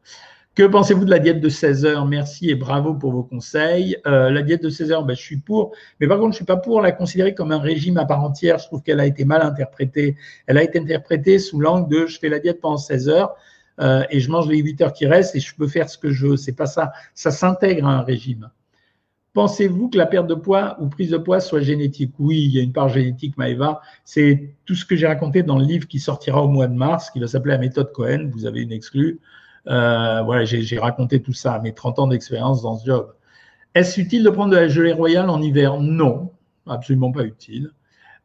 [0.57, 2.07] Que pensez-vous de la diète de 16 heures?
[2.07, 3.97] Merci et bravo pour vos conseils.
[4.07, 6.45] Euh, la diète de 16 heures, ben, je suis pour, mais par contre, je suis
[6.45, 8.59] pas pour la considérer comme un régime à part entière.
[8.59, 10.17] Je trouve qu'elle a été mal interprétée.
[10.47, 13.37] Elle a été interprétée sous l'angle de je fais la diète pendant 16 heures
[13.81, 16.11] euh, et je mange les 8 heures qui restent et je peux faire ce que
[16.11, 16.37] je veux.
[16.37, 16.93] C'est pas ça.
[17.15, 18.51] Ça s'intègre à un régime.
[19.33, 22.13] Pensez-vous que la perte de poids ou prise de poids soit génétique?
[22.19, 23.81] Oui, il y a une part génétique, Maëva.
[24.05, 27.11] C'est tout ce que j'ai raconté dans le livre qui sortira au mois de mars,
[27.11, 28.29] qui va s'appeler La méthode Cohen.
[28.33, 29.21] Vous avez une exclue.
[29.67, 33.15] Euh, voilà, j'ai raconté tout ça, mes 30 ans d'expérience dans ce job.
[33.75, 35.79] Est-ce utile de prendre de la gelée royale en hiver?
[35.81, 36.33] Non,
[36.67, 37.71] absolument pas utile.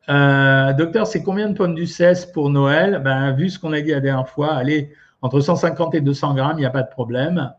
[0.09, 3.01] Euh, docteur, c'est combien de pommes du 16 pour Noël?
[3.03, 6.57] Ben, Vu ce qu'on a dit la dernière fois, allez, entre 150 et 200 grammes,
[6.57, 7.53] il n'y a pas de problème.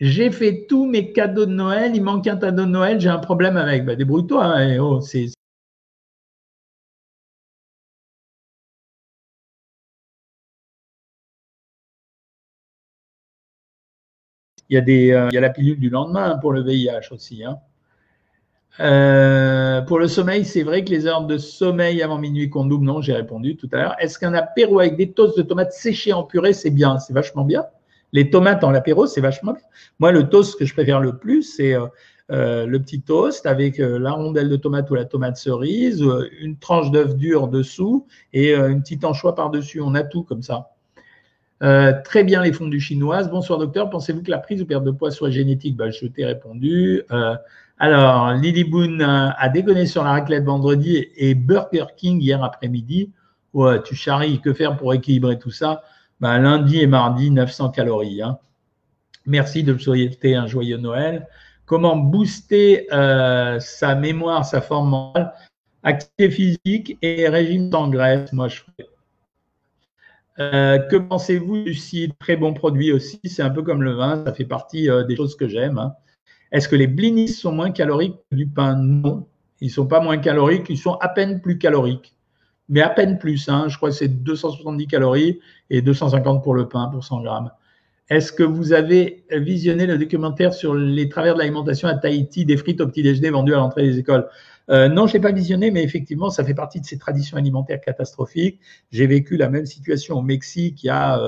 [0.00, 3.18] J'ai fait tous mes cadeaux de Noël, il manque un cadeau de Noël, j'ai un
[3.18, 3.84] problème avec.
[3.84, 4.44] Ben, débrouille-toi.
[4.44, 5.00] Hein, oh,
[14.70, 17.12] il y, a des, euh, il y a la pilule du lendemain pour le VIH
[17.12, 17.42] aussi.
[17.44, 17.58] Hein.
[18.80, 22.84] Euh, pour le sommeil, c'est vrai que les heures de sommeil avant minuit qu'on double,
[22.84, 23.96] non, j'ai répondu tout à l'heure.
[23.98, 26.98] Est-ce qu'un apéro avec des toasts de tomates séchées en purée, c'est bien?
[26.98, 27.64] C'est vachement bien.
[28.12, 29.62] Les tomates en apéro, c'est vachement bien.
[29.98, 34.12] Moi, le toast que je préfère le plus, c'est euh, le petit toast avec la
[34.12, 36.04] rondelle de tomate ou la tomate cerise,
[36.40, 39.80] une tranche d'œuf dur dessous et une petite anchois par-dessus.
[39.80, 40.70] On a tout comme ça.
[41.60, 43.30] Très bien les fondues chinoises.
[43.30, 45.76] Bonsoir docteur, pensez-vous que la prise ou perte de poids soit génétique?
[45.76, 47.02] Ben, Je t'ai répondu.
[47.78, 53.12] Alors, Lily Boone a déconné sur la raclette vendredi et Burger King hier après-midi.
[53.54, 55.82] Ouais, tu charries, que faire pour équilibrer tout ça?
[56.20, 58.22] Ben, Lundi et mardi, 900 calories.
[58.22, 58.38] Hein.
[59.26, 61.28] Merci de me souhaiter un joyeux Noël.
[61.64, 65.32] Comment booster euh, sa mémoire, sa forme mentale?
[65.82, 68.88] Activité physique et régime sans graisse, moi je ferai.
[70.40, 74.24] Euh, que pensez-vous du cidre Très bon produit aussi, c'est un peu comme le vin,
[74.24, 75.78] ça fait partie euh, des choses que j'aime.
[75.78, 75.94] Hein.
[76.52, 78.76] Est-ce que les blinis sont moins caloriques que du pain?
[78.76, 79.26] Non.
[79.60, 82.14] Ils ne sont pas moins caloriques, ils sont à peine plus caloriques.
[82.68, 83.48] Mais à peine plus.
[83.48, 83.66] Hein.
[83.68, 87.50] Je crois que c'est 270 calories et 250 pour le pain, pour 100 grammes.
[88.08, 92.56] Est-ce que vous avez visionné le documentaire sur les travers de l'alimentation à Tahiti, des
[92.56, 94.28] frites au petit déjeuner vendues à l'entrée des écoles?
[94.70, 97.80] Euh, Non, je l'ai pas visionné, mais effectivement, ça fait partie de ces traditions alimentaires
[97.80, 98.60] catastrophiques.
[98.90, 101.18] J'ai vécu la même situation au Mexique il y a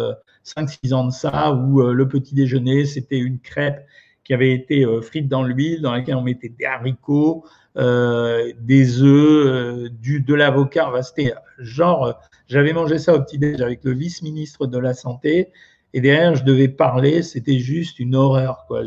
[0.44, 3.86] 5-6 euh, ans de ça, où euh, le petit déjeuner, c'était une crêpe
[4.30, 7.44] qui avait été euh, frite dans l'huile, dans laquelle on mettait des haricots,
[7.76, 10.88] euh, des œufs, euh, du, de l'avocat.
[11.02, 15.48] c'était genre, j'avais mangé ça au petit-déj avec le vice-ministre de la Santé,
[15.94, 17.22] et derrière, je devais parler.
[17.22, 18.84] C'était juste une horreur, quoi.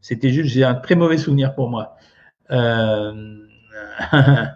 [0.00, 1.96] C'était juste, j'ai un très mauvais souvenir pour moi.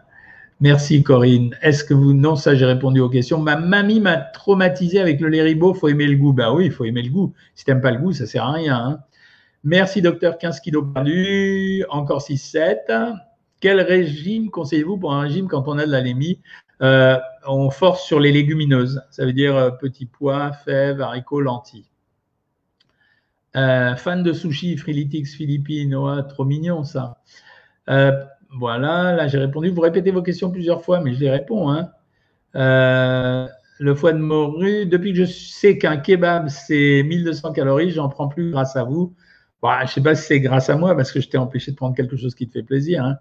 [0.61, 1.57] Merci Corinne.
[1.63, 2.15] Est-ce que vous...
[2.15, 3.39] Non, ça j'ai répondu aux questions.
[3.39, 6.33] Ma mamie m'a traumatisé avec le lait il faut aimer le goût.
[6.33, 7.35] Ben oui, il faut aimer le goût.
[7.55, 8.77] Si tu n'aimes pas le goût, ça sert à rien.
[8.77, 9.01] Hein.
[9.65, 13.17] Merci docteur, 15 kilos perdus, encore 6-7.
[13.61, 16.41] Quel régime conseillez-vous pour un régime quand on a de l'anémie?
[16.83, 21.89] Euh, On force sur les légumineuses, ça veut dire euh, petits pois, fèves, haricots, lentilles.
[23.57, 25.97] Euh, fan de sushi, Frilitix, Philippines,
[26.29, 27.23] trop mignon ça.
[28.59, 29.71] Voilà, là j'ai répondu.
[29.71, 31.71] Vous répétez vos questions plusieurs fois, mais je les réponds.
[31.71, 31.91] Hein.
[32.55, 38.29] le foie de morue, depuis que je sais qu'un kebab c'est 1200 calories, j'en prends
[38.29, 39.15] plus grâce à vous.
[39.63, 41.71] Bah, je ne sais pas si c'est grâce à moi parce que je t'ai empêché
[41.71, 43.03] de prendre quelque chose qui te fait plaisir.
[43.03, 43.17] Hein.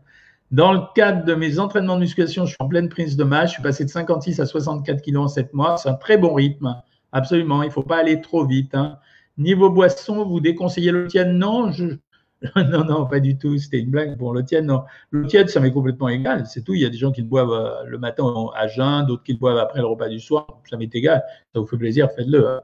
[0.51, 3.51] Dans le cadre de mes entraînements de musculation, je suis en pleine prise de masse.
[3.51, 5.77] Je suis passé de 56 à 64 kg en 7 mois.
[5.77, 6.75] C'est un très bon rythme.
[7.13, 7.63] Absolument.
[7.63, 8.75] Il ne faut pas aller trop vite.
[8.75, 8.97] Hein.
[9.37, 11.39] Niveau boisson, vous déconseillez le tienne?
[11.39, 11.95] Non, je,
[12.55, 13.57] non, non, pas du tout.
[13.57, 14.17] C'était une blague.
[14.17, 14.83] Bon, le tiède, non.
[15.11, 16.45] Le tiède, ça m'est complètement égal.
[16.45, 16.73] C'est tout.
[16.73, 18.25] Il y a des gens qui le boivent euh, le matin
[18.55, 20.47] à jeun, d'autres qui le boivent après le repas du soir.
[20.69, 21.23] Ça m'est égal.
[21.53, 22.47] Ça vous fait plaisir, faites-le.
[22.47, 22.61] Hein.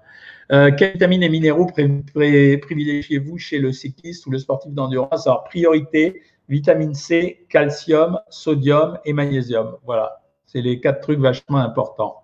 [0.51, 5.27] Euh, quelles vitamines et minéraux privilégiez-vous chez le cycliste ou le sportif d'endurance?
[5.27, 9.77] Alors, priorité, vitamine C, calcium, sodium et magnésium.
[9.85, 10.21] Voilà.
[10.45, 12.23] C'est les quatre trucs vachement importants.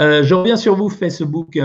[0.00, 1.56] Euh, je reviens sur vous, Facebook.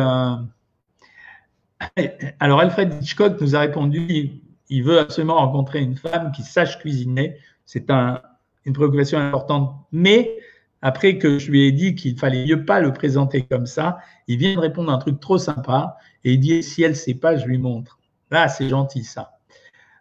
[2.39, 4.42] Alors, Alfred Hitchcock nous a répondu
[4.73, 7.37] il veut absolument rencontrer une femme qui sache cuisiner.
[7.63, 9.75] C'est une préoccupation importante.
[9.91, 10.35] Mais
[10.81, 14.37] après que je lui ai dit qu'il fallait mieux pas le présenter comme ça, il
[14.39, 17.45] vient de répondre un truc trop sympa et il dit si elle sait pas, je
[17.45, 17.99] lui montre.
[18.31, 19.37] Là, c'est gentil ça.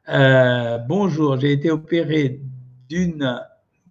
[0.08, 2.40] Euh, bonjour, j'ai été opéré
[2.88, 3.42] d'une,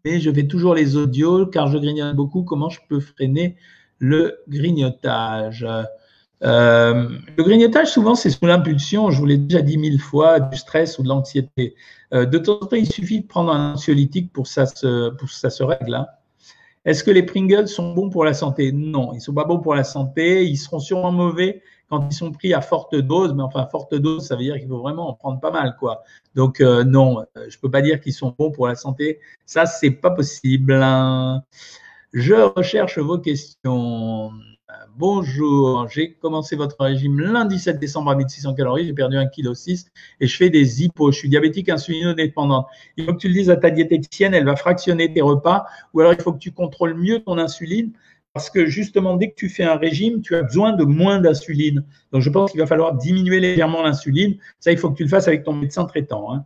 [0.04, 2.42] mais je fais toujours les audios car je grignote beaucoup.
[2.42, 3.56] Comment je peux freiner
[4.00, 5.64] le grignotage?
[6.44, 10.58] Euh, le grignotage, souvent, c'est sous l'impulsion, je vous l'ai déjà dit mille fois, du
[10.58, 11.76] stress ou de l'anxiété.
[12.14, 15.64] Euh, de temps en temps, il suffit de prendre un anxiolytique pour que ça se,
[15.64, 15.96] règle.
[15.96, 16.08] Hein.
[16.84, 18.72] Est-ce que les Pringles sont bons pour la santé?
[18.72, 20.46] Non, ils ne sont pas bons pour la santé.
[20.46, 23.36] Ils seront sûrement mauvais quand ils sont pris à forte dose.
[23.36, 25.76] Mais enfin, forte dose, ça veut dire qu'il faut vraiment en prendre pas mal.
[25.80, 26.02] quoi.
[26.34, 29.20] Donc, euh, non, je ne peux pas dire qu'ils sont bons pour la santé.
[29.46, 30.74] Ça, c'est pas possible.
[30.74, 31.44] Hein.
[32.14, 34.32] Je recherche vos questions.
[34.98, 39.92] Bonjour, j'ai commencé votre régime lundi 7 décembre à 1600 calories, j'ai perdu 1,6 kg
[40.20, 41.12] et je fais des hippos.
[41.12, 42.68] Je suis diabétique insulinodépendante.
[42.98, 46.02] Il faut que tu le dises à ta diététicienne, elle va fractionner tes repas ou
[46.02, 47.94] alors il faut que tu contrôles mieux ton insuline
[48.34, 51.84] parce que justement, dès que tu fais un régime, tu as besoin de moins d'insuline.
[52.12, 54.38] Donc, je pense qu'il va falloir diminuer légèrement l'insuline.
[54.60, 56.34] Ça, il faut que tu le fasses avec ton médecin traitant.
[56.34, 56.46] Hein.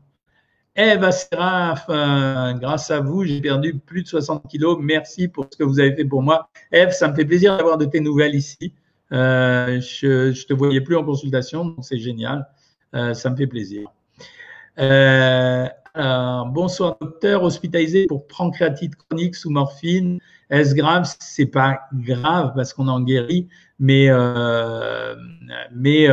[0.78, 4.78] Eva Seraf, euh, grâce à vous, j'ai perdu plus de 60 kilos.
[4.82, 6.50] Merci pour ce que vous avez fait pour moi.
[6.70, 8.74] Eve, ça me fait plaisir d'avoir de tes nouvelles ici.
[9.14, 12.46] Euh, je ne te voyais plus en consultation, donc c'est génial.
[12.94, 13.88] Euh, ça me fait plaisir.
[14.78, 20.20] bonsoir docteur, hospitalisé pour pancréatite chronique sous morphine.
[20.50, 21.10] Est-ce grave?
[21.20, 23.48] C'est pas grave parce qu'on en guérit,
[23.80, 24.10] mais
[25.74, 26.10] mais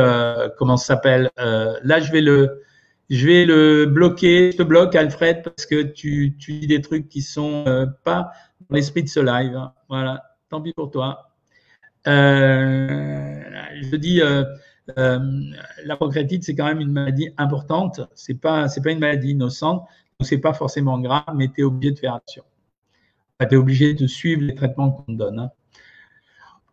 [0.57, 1.29] comment ça s'appelle?
[1.35, 2.63] Là, je vais le
[3.13, 7.21] je vais le bloquer, je te bloque Alfred parce que tu, dis des trucs qui
[7.21, 8.31] sont euh, pas
[8.67, 9.55] dans l'esprit de ce live.
[9.55, 9.71] Hein.
[9.87, 11.29] Voilà, tant pis pour toi.
[12.07, 13.39] Euh,
[13.83, 14.43] je dis, euh,
[14.97, 18.01] la pancréatite, c'est quand même une maladie importante.
[18.15, 19.81] C'est pas, c'est pas une maladie innocente,
[20.19, 22.43] donc c'est pas forcément grave, mais tu es obligé de faire action.
[23.39, 25.37] tu es obligé de suivre les traitements qu'on te donne.
[25.37, 25.51] Hein.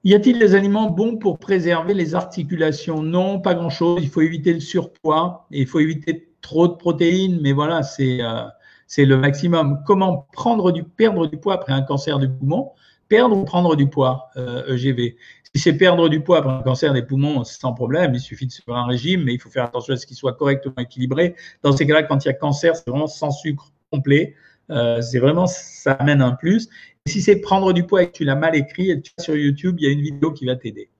[0.04, 3.02] Y a-t-il des aliments bons pour préserver les articulations?
[3.02, 4.00] Non, pas grand-chose.
[4.02, 8.22] Il faut éviter le surpoids et il faut éviter trop de protéines, mais voilà, c'est
[8.22, 8.44] euh,
[8.90, 9.82] c'est le maximum.
[9.86, 12.72] Comment prendre du, perdre du poids après un cancer du poumon?
[13.08, 15.16] Perdre ou prendre du poids, EGV euh, e
[15.54, 18.14] Si c'est perdre du poids après un cancer des poumons, c'est sans problème.
[18.14, 20.32] Il suffit de faire un régime, mais il faut faire attention à ce qu'il soit
[20.32, 21.36] correctement équilibré.
[21.62, 24.34] Dans ces cas-là, quand il y a cancer, c'est vraiment sans sucre complet.
[24.70, 26.68] Euh, c'est vraiment, ça amène un plus.
[27.06, 29.84] Si c'est prendre du poids et que tu l'as mal écrit, tu sur YouTube, il
[29.84, 30.90] y a une vidéo qui va t'aider.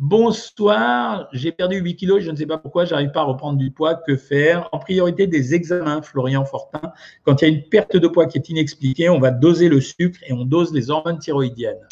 [0.00, 3.70] Bonsoir, j'ai perdu 8 kilos, je ne sais pas pourquoi, j'arrive pas à reprendre du
[3.70, 4.68] poids, que faire?
[4.72, 6.92] En priorité des examens, Florian Fortin.
[7.22, 9.80] Quand il y a une perte de poids qui est inexpliquée, on va doser le
[9.80, 11.86] sucre et on dose les hormones thyroïdiennes.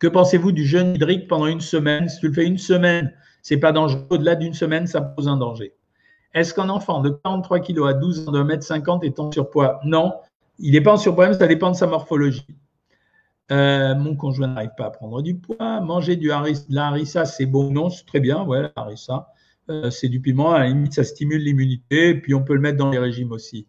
[0.00, 2.08] Que pensez-vous du jeûne hydrique pendant une semaine?
[2.08, 4.04] Si tu le fais une semaine, c'est pas dangereux.
[4.10, 5.72] Au-delà d'une semaine, ça pose un danger.
[6.34, 9.78] Est-ce qu'un enfant de 43 kg à 12 ans de 1m50 est en surpoids?
[9.84, 10.14] Non,
[10.58, 12.44] il n'est pas en surpoids, mais ça dépend de sa morphologie.
[13.52, 15.80] Euh, mon conjoint n'arrive pas à prendre du poids.
[15.80, 16.28] Manger du
[16.68, 18.44] la harissa, c'est bon Non, c'est très bien.
[18.44, 19.32] Ouais, la harissa,
[19.70, 20.52] euh, c'est du piment.
[20.52, 22.14] À la limite, ça stimule l'immunité.
[22.14, 23.66] Puis on peut le mettre dans les régimes aussi.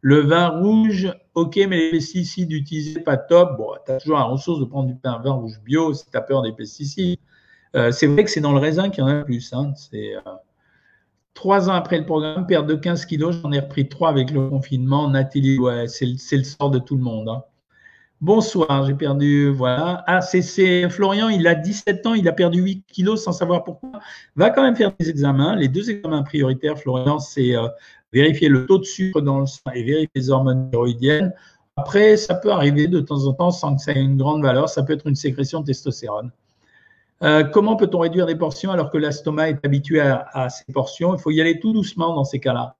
[0.00, 3.56] Le vin rouge, ok, mais les pesticides utilisés, pas top.
[3.58, 6.22] Bon, tu as toujours la ressource de prendre du vin rouge bio si tu as
[6.22, 7.18] peur des pesticides.
[7.76, 9.52] Euh, c'est vrai que c'est dans le raisin qu'il y en a plus.
[9.52, 9.72] Hein.
[9.76, 10.14] C'est
[11.38, 14.48] trois ans après le programme, perte de 15 kilos, j'en ai repris trois avec le
[14.48, 15.08] confinement.
[15.08, 17.28] Nathalie, ouais, c'est le, sort de tout le monde.
[17.28, 17.44] Hein.
[18.20, 20.02] Bonsoir, j'ai perdu, voilà.
[20.08, 24.00] Ah, c'est Florian, il a 17 ans, il a perdu 8 kilos sans savoir pourquoi.
[24.34, 25.54] Va quand même faire des examens.
[25.54, 27.68] Les deux examens prioritaires, Florian, c'est euh,
[28.12, 31.32] vérifier le taux de sucre dans le sang et vérifier les hormones thyroïdiennes.
[31.76, 34.68] Après, ça peut arriver de temps en temps sans que ça ait une grande valeur.
[34.68, 36.32] Ça peut être une sécrétion de testostérone.
[37.22, 41.14] Euh, comment peut-on réduire des portions alors que l'estomac est habitué à, à, ces portions?
[41.14, 42.74] Il faut y aller tout doucement dans ces cas-là.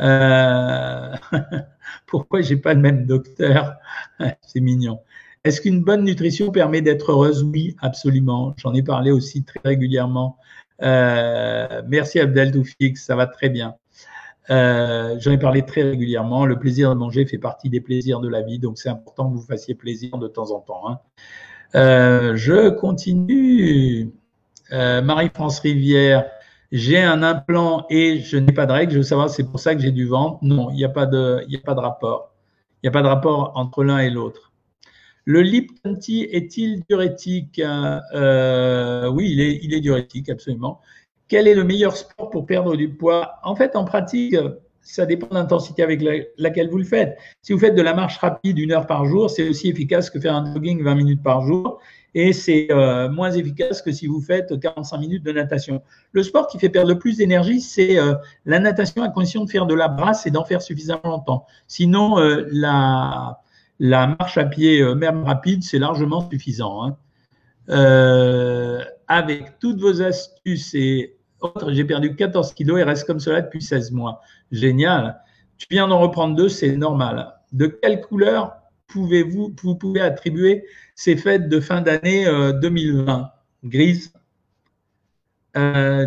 [0.00, 1.14] Euh,
[2.06, 3.76] pourquoi j'ai pas le même docteur
[4.42, 5.00] C'est mignon.
[5.44, 7.42] Est-ce qu'une bonne nutrition permet d'être heureuse?
[7.42, 8.54] Oui, absolument.
[8.56, 10.38] J'en ai parlé aussi très régulièrement.
[10.82, 13.76] Euh, merci Abdel Toufik, ça va très bien.
[14.50, 16.46] Euh, J'en ai parlé très régulièrement.
[16.46, 19.36] Le plaisir de manger fait partie des plaisirs de la vie, donc c'est important que
[19.36, 20.88] vous fassiez plaisir de temps en temps.
[20.88, 20.98] Hein.
[21.74, 24.10] Je continue.
[24.70, 26.26] Marie-France Rivière,
[26.74, 29.76] j'ai un implant et je n'ai pas de règles, je veux savoir, c'est pour ça
[29.76, 30.38] que j'ai du ventre.
[30.42, 32.34] Non, il n'y a, pas de, a pas de rapport.
[32.82, 34.52] Il n'y a pas de rapport entre l'un et l'autre.
[35.24, 40.80] Le Lipton est-il diurétique euh, Oui, il est, il est diurétique, absolument.
[41.28, 43.34] Quel est le meilleur sport pour perdre du poids?
[43.44, 44.34] En fait, en pratique,
[44.80, 46.04] ça dépend de l'intensité avec
[46.38, 47.16] laquelle vous le faites.
[47.40, 50.18] Si vous faites de la marche rapide une heure par jour, c'est aussi efficace que
[50.18, 51.78] faire un jogging 20 minutes par jour
[52.14, 55.82] et c'est euh, moins efficace que si vous faites 45 minutes de natation.
[56.12, 58.14] Le sport qui fait perdre le plus d'énergie, c'est euh,
[58.46, 61.46] la natation à condition de faire de la brasse et d'en faire suffisamment longtemps.
[61.66, 63.40] Sinon, euh, la,
[63.80, 66.84] marche à pied, même rapide, c'est largement suffisant.
[66.84, 66.96] Hein.
[69.08, 73.62] avec toutes vos astuces et autres, j'ai perdu 14 kilos et reste comme cela depuis
[73.62, 74.20] 16 mois.
[74.52, 75.20] Génial.
[75.58, 77.34] Tu viens d'en reprendre deux, c'est normal.
[77.52, 78.56] De quelle couleur
[78.86, 80.64] pouvez-vous vous pouvez attribuer
[80.94, 82.26] ces fêtes de fin d'année
[82.60, 84.12] 2020 euh, Grise.
[85.56, 86.06] Euh,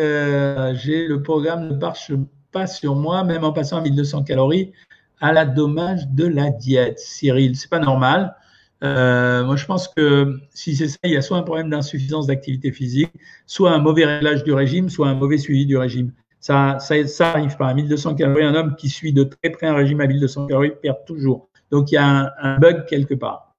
[0.00, 2.12] euh, j'ai le programme ne marche
[2.52, 4.72] pas sur moi, même en passant à 1200 calories,
[5.20, 6.98] à la dommage de la diète.
[6.98, 8.34] Cyril, c'est pas normal.
[8.82, 12.72] moi, je pense que si c'est ça, il y a soit un problème d'insuffisance d'activité
[12.72, 13.12] physique,
[13.46, 16.12] soit un mauvais réglage du régime, soit un mauvais suivi du régime.
[16.44, 17.68] Ça, ça, arrive pas.
[17.68, 20.72] À 1200 calories, un homme qui suit de très près un régime à 1200 calories
[20.82, 21.48] perd toujours.
[21.70, 23.53] Donc il y a un, bug quelque part.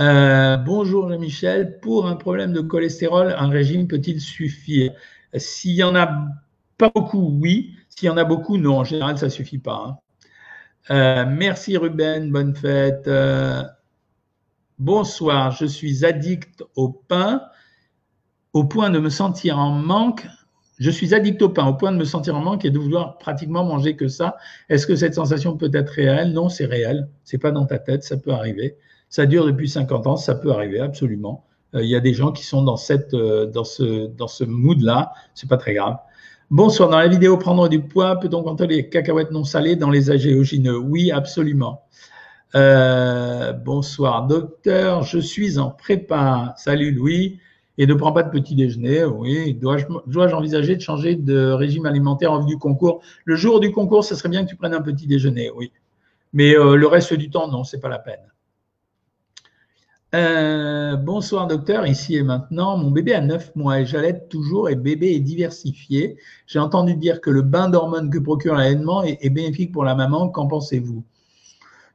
[0.00, 4.92] Euh, bonjour Jean-Michel, pour un problème de cholestérol, un régime peut-il suffire?
[5.34, 6.28] S'il y en a
[6.78, 7.74] pas beaucoup, oui.
[7.90, 8.78] S'il y en a beaucoup, non.
[8.78, 9.84] En général, ça suffit pas.
[9.86, 9.98] Hein.
[10.90, 13.06] Euh, merci Ruben, bonne fête.
[13.06, 13.62] Euh,
[14.78, 17.42] bonsoir, je suis addict au pain
[18.54, 20.26] au point de me sentir en manque.
[20.78, 23.18] Je suis addict au pain au point de me sentir en manque et de vouloir
[23.18, 24.36] pratiquement manger que ça.
[24.70, 26.32] Est-ce que cette sensation peut être réelle?
[26.32, 27.08] Non, c'est réel.
[27.24, 28.76] C'est pas dans ta tête, ça peut arriver.
[29.12, 31.44] Ça dure depuis 50 ans, ça peut arriver absolument.
[31.74, 35.12] Euh, il y a des gens qui sont dans cette, dans ce, dans ce mood-là.
[35.34, 35.98] C'est pas très grave.
[36.50, 40.10] Bonsoir, dans la vidéo prendre du poids, peut-on compter les cacahuètes non salées dans les
[40.10, 41.82] agéogineux Oui, absolument.
[42.54, 46.54] Euh, bonsoir, docteur, je suis en prépa.
[46.56, 47.38] Salut Louis.
[47.76, 49.04] Et ne prends pas de petit déjeuner.
[49.04, 53.02] Oui, dois-je envisager de changer de régime alimentaire en vue du concours?
[53.26, 55.70] Le jour du concours, ce serait bien que tu prennes un petit déjeuner, oui.
[56.32, 58.31] Mais euh, le reste du temps, non, c'est pas la peine.
[60.14, 62.76] Euh, bonsoir docteur, ici et maintenant.
[62.76, 66.18] Mon bébé a 9 mois et j'allaite toujours et bébé est diversifié.
[66.46, 70.28] J'ai entendu dire que le bain d'hormones que procure l'allaitement est, bénéfique pour la maman.
[70.28, 71.02] Qu'en pensez-vous?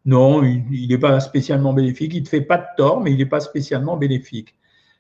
[0.06, 2.14] Non, il n'est pas spécialement bénéfique.
[2.16, 4.56] Il ne te fait pas de tort, mais il n'est pas spécialement bénéfique.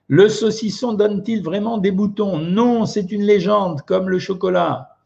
[0.08, 2.38] Le saucisson donne-t-il vraiment des boutons?
[2.38, 4.98] Non, c'est une légende, comme le chocolat.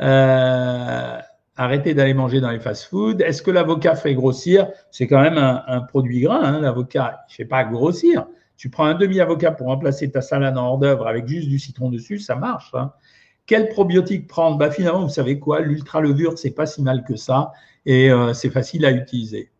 [0.00, 1.18] Euh,
[1.56, 3.20] arrêtez d'aller manger dans les fast-foods.
[3.20, 4.68] Est-ce que l'avocat fait grossir?
[4.90, 6.40] C'est quand même un, produit gras.
[6.42, 8.26] Hein, l'avocat, il ne fait pas grossir.
[8.56, 11.90] Tu prends un demi-avocat pour remplacer ta salade en hors d'œuvre avec juste du citron
[11.90, 12.70] dessus, ça marche.
[12.74, 12.92] Hein.
[13.46, 14.56] Quel probiotique prendre?
[14.56, 15.60] Bah, Finalement, vous savez quoi?
[15.60, 17.52] L'ultra-levure, c'est pas si mal que ça
[17.84, 19.50] et euh, c'est facile à utiliser.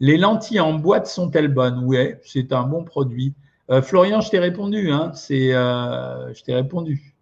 [0.00, 1.82] Les lentilles en boîte sont-elles bonnes?
[1.84, 3.34] Oui, c'est un bon produit.
[3.70, 4.90] Euh, Florian, je t'ai répondu.
[4.90, 7.13] Hein, euh, je t'ai répondu.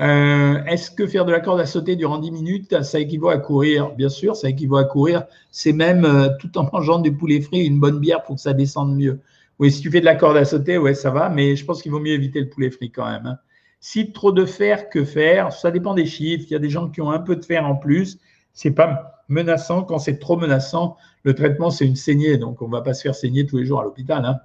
[0.00, 3.38] Euh, est-ce que faire de la corde à sauter durant 10 minutes, ça équivaut à
[3.38, 5.24] courir Bien sûr, ça équivaut à courir.
[5.50, 8.52] C'est même euh, tout en mangeant du poulet frit, une bonne bière pour que ça
[8.52, 9.20] descende mieux.
[9.58, 11.82] Oui, si tu fais de la corde à sauter, ouais, ça va, mais je pense
[11.82, 13.24] qu'il vaut mieux éviter le poulet frit quand même.
[13.24, 13.38] Hein.
[13.80, 15.52] Si trop de fer, que faire?
[15.52, 16.44] Ça dépend des chiffres.
[16.50, 18.18] Il y a des gens qui ont un peu de fer en plus.
[18.52, 19.82] C'est pas menaçant.
[19.82, 22.36] Quand c'est trop menaçant, le traitement, c'est une saignée.
[22.36, 24.24] Donc, on ne va pas se faire saigner tous les jours à l'hôpital.
[24.24, 24.40] Hein.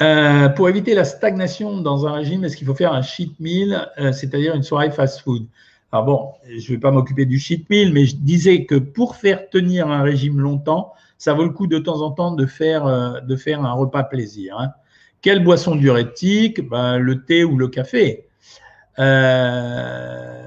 [0.00, 3.88] Euh, pour éviter la stagnation dans un régime, est-ce qu'il faut faire un cheat meal,
[3.98, 5.46] euh, c'est-à-dire une soirée fast-food
[5.92, 9.16] Alors bon, je ne vais pas m'occuper du cheat meal, mais je disais que pour
[9.16, 12.86] faire tenir un régime longtemps, ça vaut le coup de temps en temps de faire,
[12.86, 14.58] euh, de faire un repas plaisir.
[14.58, 14.72] Hein.
[15.20, 16.68] Quelle boisson diurétique?
[16.68, 18.26] Ben, Le thé ou le café.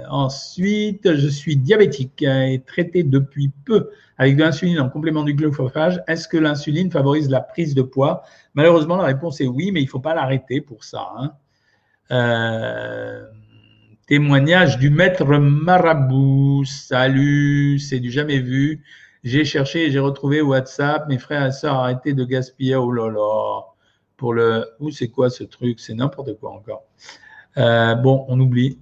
[0.09, 6.01] Ensuite, je suis diabétique et traité depuis peu avec de l'insuline en complément du glucophage.
[6.07, 8.23] Est-ce que l'insuline favorise la prise de poids?
[8.53, 11.11] Malheureusement, la réponse est oui, mais il ne faut pas l'arrêter pour ça.
[11.17, 11.33] Hein.
[12.11, 13.25] Euh,
[14.07, 16.63] témoignage du maître marabout.
[16.65, 18.83] Salut, c'est du jamais vu.
[19.23, 21.07] J'ai cherché et j'ai retrouvé WhatsApp.
[21.09, 22.75] Mes frères et sœurs, arrêtez de gaspiller.
[22.75, 23.61] Oh là là.
[24.17, 24.65] Pour le.
[24.79, 25.79] Où c'est quoi ce truc?
[25.79, 26.83] C'est n'importe quoi encore.
[27.57, 28.79] Euh, bon, on oublie.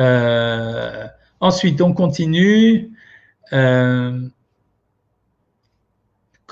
[0.00, 1.06] Euh,
[1.40, 2.90] ensuite, on continue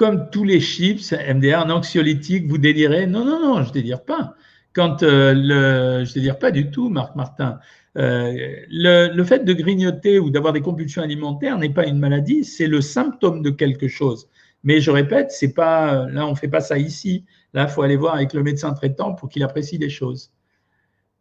[0.00, 4.02] comme tous les chips, MDR, un anxiolytique, vous délirez Non, non, non, je ne délire
[4.02, 4.34] pas.
[4.72, 7.58] Quand euh, le, je ne délire pas du tout, Marc Martin.
[7.98, 8.32] Euh,
[8.70, 12.66] le, le, fait de grignoter ou d'avoir des compulsions alimentaires n'est pas une maladie, c'est
[12.66, 14.26] le symptôme de quelque chose.
[14.64, 17.26] Mais je répète, c'est pas là, on fait pas ça ici.
[17.52, 20.30] Là, il faut aller voir avec le médecin traitant pour qu'il apprécie les choses.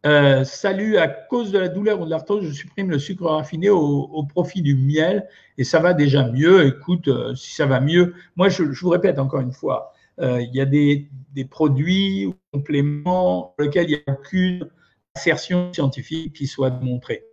[0.06, 3.68] Euh, salut, à cause de la douleur ou de l'arthrose, je supprime le sucre raffiné
[3.68, 5.28] au, profit du miel
[5.58, 6.66] et ça va déjà mieux.
[6.66, 10.54] Écoute, euh, si ça va mieux, moi je, vous répète encore une fois, euh, il
[10.54, 11.10] y a des,
[11.50, 14.70] produits ou compléments pour lesquels il n'y a aucune
[15.14, 17.24] assertion scientifique qui soit montrée.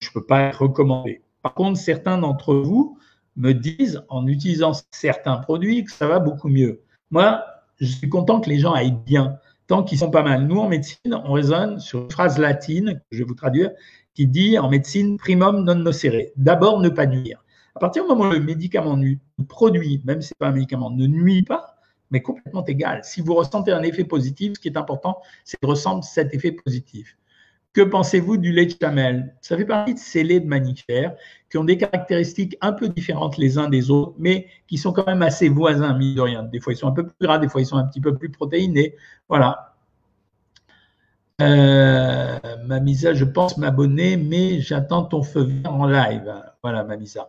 [0.00, 1.22] Je ne peux pas recommander.
[1.42, 2.98] Par contre, certains d'entre vous
[3.36, 6.82] me disent en utilisant certains produits que ça va beaucoup mieux.
[7.10, 7.44] Moi,
[7.78, 10.46] je suis content que les gens aillent bien tant qu'ils sont pas mal.
[10.46, 13.70] Nous, en médecine, on raisonne sur une phrase latine, que je vais vous traduire,
[14.14, 16.32] qui dit en médecine primum non nocere.
[16.36, 17.44] D'abord, ne pas nuire.
[17.74, 20.52] À partir du moment où le médicament le produit, même si ce n'est pas un
[20.52, 21.76] médicament, ne nuit pas,
[22.10, 23.00] mais complètement égal.
[23.04, 26.52] Si vous ressentez un effet positif, ce qui est important, c'est de ressentir cet effet
[26.52, 27.18] positif.
[27.76, 31.14] Que pensez-vous du lait de chamel Ça fait partie de ces laits de mammifères
[31.50, 35.04] qui ont des caractéristiques un peu différentes les uns des autres, mais qui sont quand
[35.04, 36.42] même assez voisins, mine de rien.
[36.42, 38.16] Des fois, ils sont un peu plus gras, des fois, ils sont un petit peu
[38.16, 38.94] plus protéinés.
[39.28, 39.74] Voilà.
[41.42, 46.32] Euh, Mamisa, je pense m'abonner, mais j'attends ton feu vert en live.
[46.62, 47.28] Voilà, Mamisa.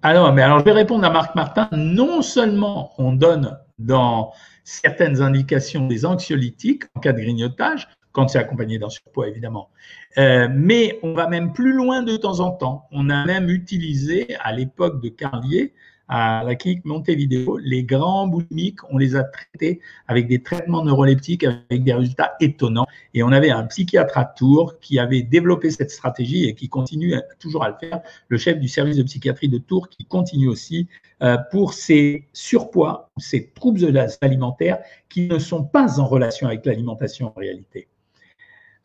[0.00, 1.68] alors, mais alors, je vais répondre à Marc Martin.
[1.72, 4.32] Non seulement on donne dans
[4.64, 9.70] certaines indications des anxiolytiques en cas de grignotage, quand c'est accompagné d'un surpoids, évidemment.
[10.16, 12.88] Euh, mais on va même plus loin de temps en temps.
[12.90, 15.74] On a même utilisé, à l'époque de Carlier,
[16.08, 21.44] à la clinique Montevideo, les grands boulimiques, on les a traités avec des traitements neuroleptiques
[21.44, 22.86] avec des résultats étonnants.
[23.14, 27.14] Et on avait un psychiatre à Tours qui avait développé cette stratégie et qui continue
[27.38, 30.88] toujours à le faire, le chef du service de psychiatrie de Tours qui continue aussi
[31.22, 34.78] euh, pour ces surpoids, ces troubles alimentaires
[35.08, 37.88] qui ne sont pas en relation avec l'alimentation en réalité.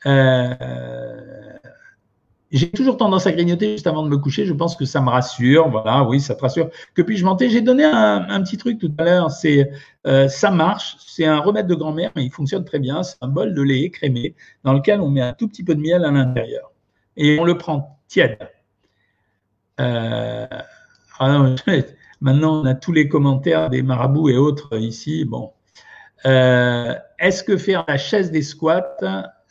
[0.06, 0.54] Euh,
[2.54, 4.46] j'ai toujours tendance à grignoter juste avant de me coucher.
[4.46, 5.70] Je pense que ça me rassure.
[5.70, 6.70] Voilà, oui, ça te rassure.
[6.94, 9.32] Que puis-je monter J'ai donné un, petit truc tout à l'heure.
[9.32, 9.72] C'est
[10.06, 10.96] euh, ça marche.
[11.00, 13.02] C'est un remède de grand-mère, mais il fonctionne très bien.
[13.02, 15.82] C'est un bol de lait écrémé dans lequel on met un tout petit peu de
[15.82, 16.72] miel à l'intérieur
[17.18, 18.38] et on le prend tiède.
[19.80, 20.46] Euh,
[21.20, 21.56] ah
[22.22, 25.26] maintenant, on a tous les commentaires des marabouts et autres ici.
[25.26, 25.54] Bon,
[26.26, 28.96] euh, est-ce que faire la chaise des squats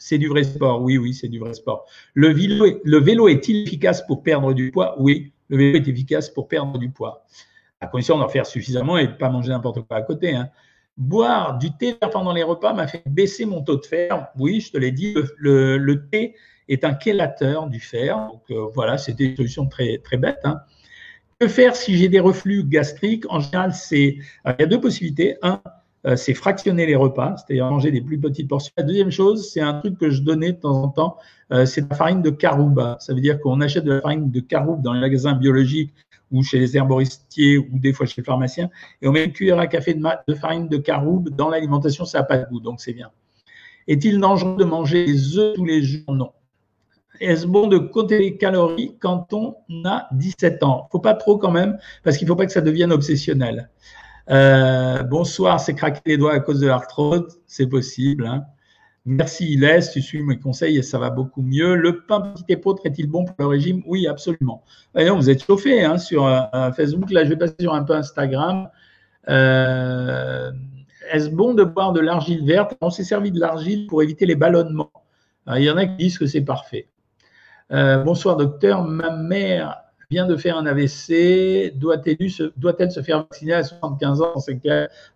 [0.02, 0.82] c'est du vrai sport.
[0.82, 1.86] Oui, oui, c'est du vrai sport.
[2.14, 4.96] Le vélo, est-il efficace pour perdre du poids?
[4.98, 7.24] Oui, le vélo est efficace pour perdre du poids.
[7.80, 10.34] À condition d'en faire suffisamment et de ne pas manger n'importe quoi à côté.
[10.34, 10.48] Hein.
[10.96, 14.26] Boire du thé pendant les repas m'a fait baisser mon taux de fer.
[14.36, 16.34] Oui, je te l'ai dit, le, thé
[16.68, 18.16] est un chélateur du fer.
[18.16, 20.40] Donc euh, voilà, c'était une solution très, très bête.
[20.42, 20.62] Hein.
[21.38, 23.24] Que faire si j'ai des reflux gastriques?
[23.30, 25.36] En général, c'est il y a deux possibilités.
[25.42, 25.62] Un,
[26.06, 28.72] euh, c'est fractionner les repas, c'est-à-dire manger des plus petites portions.
[28.76, 31.16] La deuxième chose, c'est un truc que je donnais de temps en temps,
[31.52, 32.96] euh, c'est la farine de caroube.
[32.98, 35.92] Ça veut dire qu'on achète de la farine de caroube dans les magasins biologiques
[36.32, 39.58] ou chez les herboristiers ou des fois chez le pharmacien, et on met une cuillère
[39.58, 42.94] à café de, farine de caroube dans l'alimentation, ça n'a pas de goût, donc c'est
[42.94, 43.10] bien.
[43.86, 46.14] Est-il dangereux de manger des œufs tous les jours?
[46.14, 46.32] Non.
[47.20, 50.88] Est-ce bon de compter les calories quand on a 17 ans?
[50.90, 53.68] Faut pas trop quand même, parce qu'il ne faut pas que ça devienne obsessionnel.
[54.30, 58.26] Euh, bonsoir, c'est craquer les doigts à cause de l'arthrose, c'est possible.
[58.26, 58.44] Hein.
[59.04, 61.74] Merci Ilès, tu suis mes conseils et ça va beaucoup mieux.
[61.74, 63.82] Le pain petit épeautre est-il bon pour le régime?
[63.86, 64.62] Oui, absolument.
[64.94, 67.10] vous êtes chauffé hein, sur euh, Facebook.
[67.10, 68.68] Là, je vais passer sur un peu Instagram.
[69.28, 70.52] Euh,
[71.10, 72.76] est-ce bon de boire de l'argile verte?
[72.80, 74.92] On s'est servi de l'argile pour éviter les ballonnements.
[75.56, 76.88] il y en a qui disent que c'est parfait.
[77.70, 79.82] bonsoir docteur, ma mère
[80.12, 84.34] vient de faire un AVC, doit-elle se, faire vacciner à 75 ans?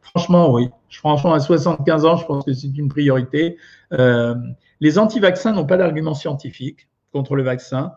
[0.01, 0.71] Franchement, oui.
[0.89, 3.59] Franchement, à 75 ans, je pense que c'est une priorité.
[3.93, 4.35] Euh,
[4.81, 7.93] les anti-vaccins n'ont pas d'argument scientifique contre le vaccin.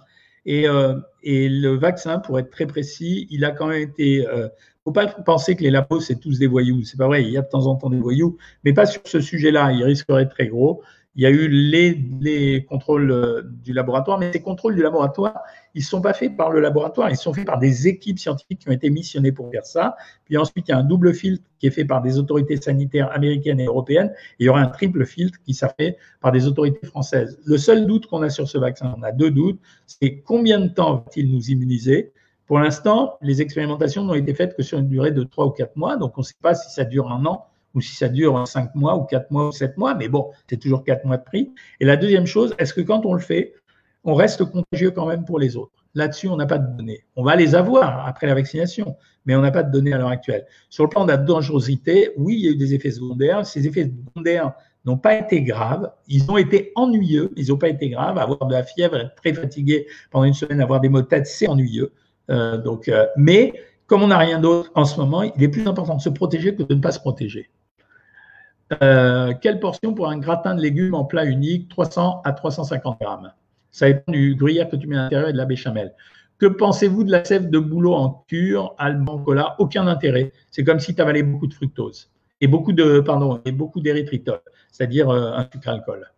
[0.48, 4.28] Euh, et, le vaccin, pour être très précis, il a quand même été.
[4.28, 4.50] Euh,
[4.84, 6.84] faut pas penser que les labos, c'est tous des voyous.
[6.84, 9.02] C'est pas vrai, il y a de temps en temps des voyous, mais pas sur
[9.06, 9.72] ce sujet-là.
[9.72, 10.82] Il risquerait très gros
[11.16, 15.42] il y a eu les, contrôles euh, du laboratoire, mais ces contrôles du laboratoire,
[15.74, 18.60] ils ne sont pas faits par le laboratoire, ils sont faits par des équipes scientifiques
[18.60, 19.96] qui ont été missionnées pour faire ça.
[20.26, 23.12] Puis ensuite, il y a un double filtre qui est fait par des autorités sanitaires
[23.12, 24.14] américaines et européennes.
[24.40, 27.40] Et il y aura un triple filtre qui sera fait par des autorités françaises.
[27.46, 30.68] Le seul doute qu'on a sur ce vaccin, on a deux doutes, c'est combien de
[30.68, 32.14] temps va-t-il nous immuniser?
[32.46, 35.76] Pour l'instant, les expérimentations n'ont été faites que sur une durée de trois ou quatre
[35.76, 38.48] mois, donc on ne sait pas si ça dure un an ou si ça dure
[38.48, 41.24] 5 mois ou 4 mois ou 7 mois, mais bon, c'est toujours 4 mois de
[41.24, 41.54] prix.
[41.80, 43.54] Et la deuxième chose, est-ce que quand on le fait,
[44.04, 45.74] on reste contagieux quand même pour les autres?
[45.96, 47.04] Là-dessus, on n'a pas de données.
[47.16, 48.96] On va les avoir après la vaccination,
[49.26, 50.46] mais on n'a pas de données à l'heure actuelle.
[50.70, 53.46] Sur le plan de la dangerosité, oui, il y a eu des effets secondaires.
[53.46, 54.54] Ces effets secondaires
[54.86, 55.92] n'ont pas été graves.
[56.08, 57.32] Ils ont été ennuyeux.
[57.36, 58.18] Ils n'ont pas été graves.
[58.18, 61.26] Avoir de la fièvre, être très fatigué pendant une semaine, avoir des maux de tête,
[61.26, 61.92] c'est ennuyeux.
[62.30, 63.54] Euh, donc, euh, mais
[63.88, 66.56] comme on n'a rien d'autre en ce moment, il est plus important de se protéger
[66.56, 67.50] que de ne pas se protéger.
[68.84, 73.34] Euh, quelle portion pour un gratin de légumes en plat unique 300 à 350 grammes?
[73.72, 75.94] Ça dépend du gruyère que tu mets à l'intérieur et de la béchamel.
[76.38, 79.56] Que pensez-vous de la sève de bouleau en cure, alban, cola?
[79.60, 80.32] Aucun intérêt.
[80.52, 82.12] C'est comme si tu avalais beaucoup de fructose
[82.42, 84.40] et beaucoup de pardon et beaucoup d'érythritol,
[84.72, 86.12] c'est-à-dire euh, un sucre alcool.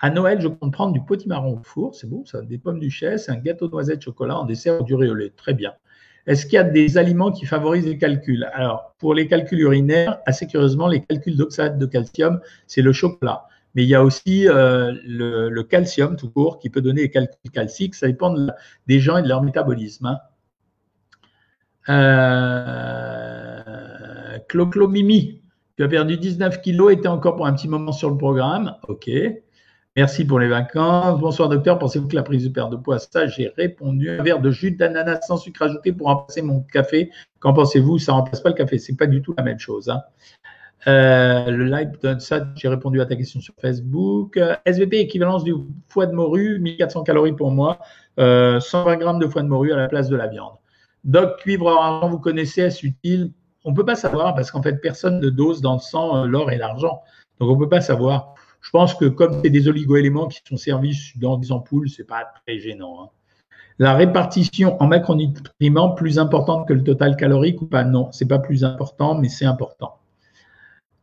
[0.00, 3.28] À Noël, je compte prendre du potimarron au four, c'est bon, ça, des pommes duchesse,
[3.28, 5.30] un gâteau de noisette chocolat en dessert du lait.
[5.36, 5.72] Très bien.
[6.26, 8.48] Est-ce qu'il y a des aliments qui favorisent les calculs?
[8.52, 13.46] Alors, pour les calculs urinaires, assez curieusement, les calculs d'oxalate de calcium, c'est le chocolat.
[13.74, 17.50] Mais il y a aussi euh, le, calcium tout court qui peut donner les calculs
[17.52, 17.94] calciques.
[17.94, 18.34] Ça dépend
[18.86, 20.06] des gens et de leur métabolisme.
[20.06, 20.18] Hein.
[21.88, 23.60] Euh,
[24.48, 25.40] Cloclomimi,
[25.76, 28.74] tu as perdu 19 kilos, était encore pour un petit moment sur le programme.
[28.88, 29.08] OK.
[29.96, 31.18] Merci pour les vacances.
[31.18, 34.08] Bonsoir docteur, pensez-vous que la prise de perte de poids, ça j'ai répondu.
[34.08, 37.10] Un verre de jus d'ananas sans sucre ajouté pour remplacer mon café.
[37.40, 37.98] Qu'en pensez-vous?
[37.98, 39.88] Ça ne remplace pas le café, c'est pas du tout la même chose.
[39.88, 40.02] Hein.
[40.86, 44.38] Euh, le live donne ça, j'ai répondu à ta question sur Facebook.
[44.64, 45.54] SVP équivalence du
[45.88, 47.78] foie de morue, 1400 calories pour moi,
[48.16, 50.54] 120 euh, grammes de foie de morue à la place de la viande.
[51.02, 53.32] Doc, cuivre argent, vous connaissez, est-ce utile?
[53.64, 56.26] On ne peut pas savoir parce qu'en fait, personne ne dose dans le sang euh,
[56.26, 57.02] l'or et l'argent.
[57.40, 58.34] Donc, on ne peut pas savoir.
[58.60, 62.26] Je pense que comme c'est des oligoéléments qui sont servis dans des ampoules, c'est pas
[62.44, 63.04] très gênant.
[63.04, 63.08] Hein.
[63.78, 67.82] La répartition en macronutriments plus importante que le total calorique ou pas?
[67.82, 69.96] Non, c'est pas plus important, mais c'est important.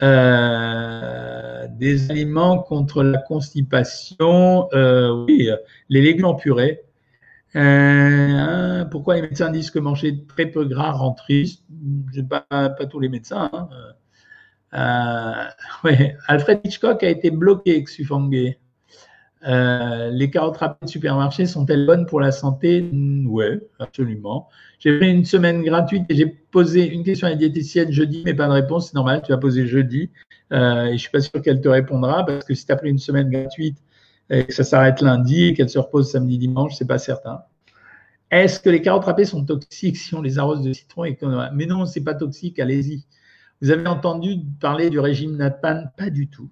[0.03, 5.49] Euh, des aliments contre la constipation, euh, oui,
[5.89, 6.83] les légumes en purée.
[7.55, 11.63] Euh, pourquoi les médecins disent que manger très peu gras rend triste?
[12.29, 13.49] Pas, pas tous les médecins.
[13.53, 13.69] Hein.
[15.83, 16.15] Ouais.
[16.27, 18.59] Alfred Hitchcock a été bloqué avec Sufangé.
[19.47, 22.89] Euh, les carottes rapides de supermarché sont-elles bonnes pour la santé?
[22.91, 23.45] Oui,
[23.79, 24.49] absolument.
[24.79, 28.33] J'ai fait une semaine gratuite et j'ai posé une question à la diététicienne jeudi, mais
[28.33, 28.87] pas de réponse.
[28.89, 30.09] C'est normal, tu vas poser jeudi.
[30.53, 32.89] Euh, et je suis pas sûr qu'elle te répondra parce que si tu as pris
[32.89, 33.77] une semaine gratuite
[34.29, 37.41] et que ça s'arrête lundi et qu'elle se repose samedi, dimanche, c'est pas certain.
[38.31, 41.05] Est-ce que les carottes râpées sont toxiques si on les arrose de citron
[41.53, 43.03] Mais non, c'est pas toxique, allez-y.
[43.61, 46.49] Vous avez entendu parler du régime NATPAN Pas du tout.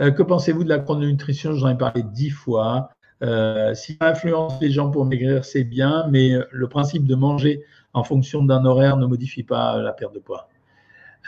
[0.00, 1.54] Euh, que pensez-vous de la chrononutrition?
[1.54, 2.90] J'en ai parlé dix fois.
[3.22, 7.62] Euh, si ça influence les gens pour maigrir, c'est bien, mais le principe de manger
[7.92, 10.48] en fonction d'un horaire ne modifie pas la perte de poids.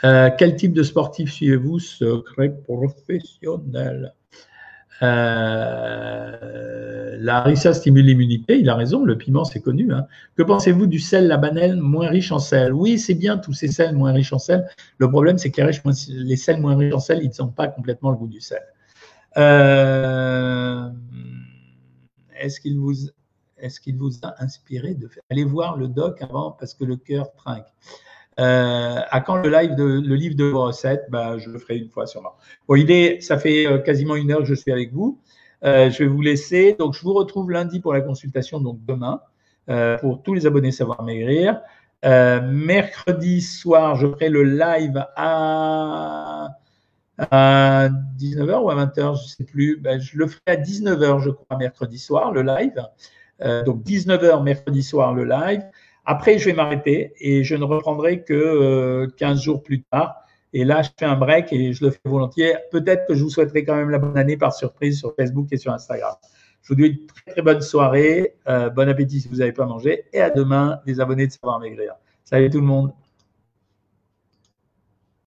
[0.03, 1.79] Euh, quel type de sportif suivez-vous?
[1.79, 4.15] Secret professionnel.
[5.03, 6.33] Euh,
[7.19, 9.91] la harissa stimule l'immunité, il a raison, le piment c'est connu.
[9.93, 10.07] Hein.
[10.35, 12.73] Que pensez-vous du sel, la banane moins riche en sel?
[12.73, 14.67] Oui, c'est bien tous ces sels moins riches en sel.
[14.97, 15.61] Le problème c'est que
[16.09, 18.61] les, sels moins riches en sel, ils n'ont pas complètement le goût du sel.
[19.37, 20.89] Euh,
[22.39, 22.93] est-ce qu'il vous,
[23.57, 26.95] est qu'il vous a inspiré de faire Allez voir le doc avant parce que le
[26.97, 27.65] cœur trinque?
[28.39, 31.05] Euh, à quand le live le livre de recettes?
[31.09, 32.33] Bah, Je le ferai une fois sûrement.
[32.67, 35.19] Bon, idée, ça fait euh, quasiment une heure que je suis avec vous.
[35.63, 36.75] Euh, je vais vous laisser.
[36.77, 39.21] Donc, je vous retrouve lundi pour la consultation, donc demain,
[40.01, 41.61] pour tous les abonnés Savoir Maigrir.
[42.03, 46.49] Mercredi soir, je ferai le live à,
[47.17, 49.77] à 19h ou à 20h, je ne sais plus.
[49.77, 52.85] Ben, je le ferai à 19h, je crois, mercredi soir, le live.
[53.65, 55.63] donc, 19h mercredi soir, le live.
[56.05, 60.15] Après, je vais m'arrêter et je ne reprendrai que 15 euh, jours plus tard.
[60.51, 62.55] Et là, je fais un break et je le fais volontiers.
[62.71, 65.57] Peut-être que je vous souhaiterai quand même la bonne année par surprise sur Facebook et
[65.57, 66.15] sur Instagram.
[66.61, 68.35] Je vous dis une très, très bonne soirée.
[68.47, 70.05] Euh, bon appétit si vous n'avez pas mangé.
[70.13, 71.93] Et à demain, les abonnés de Savoir Maigrir.
[72.23, 72.93] Salut tout le monde.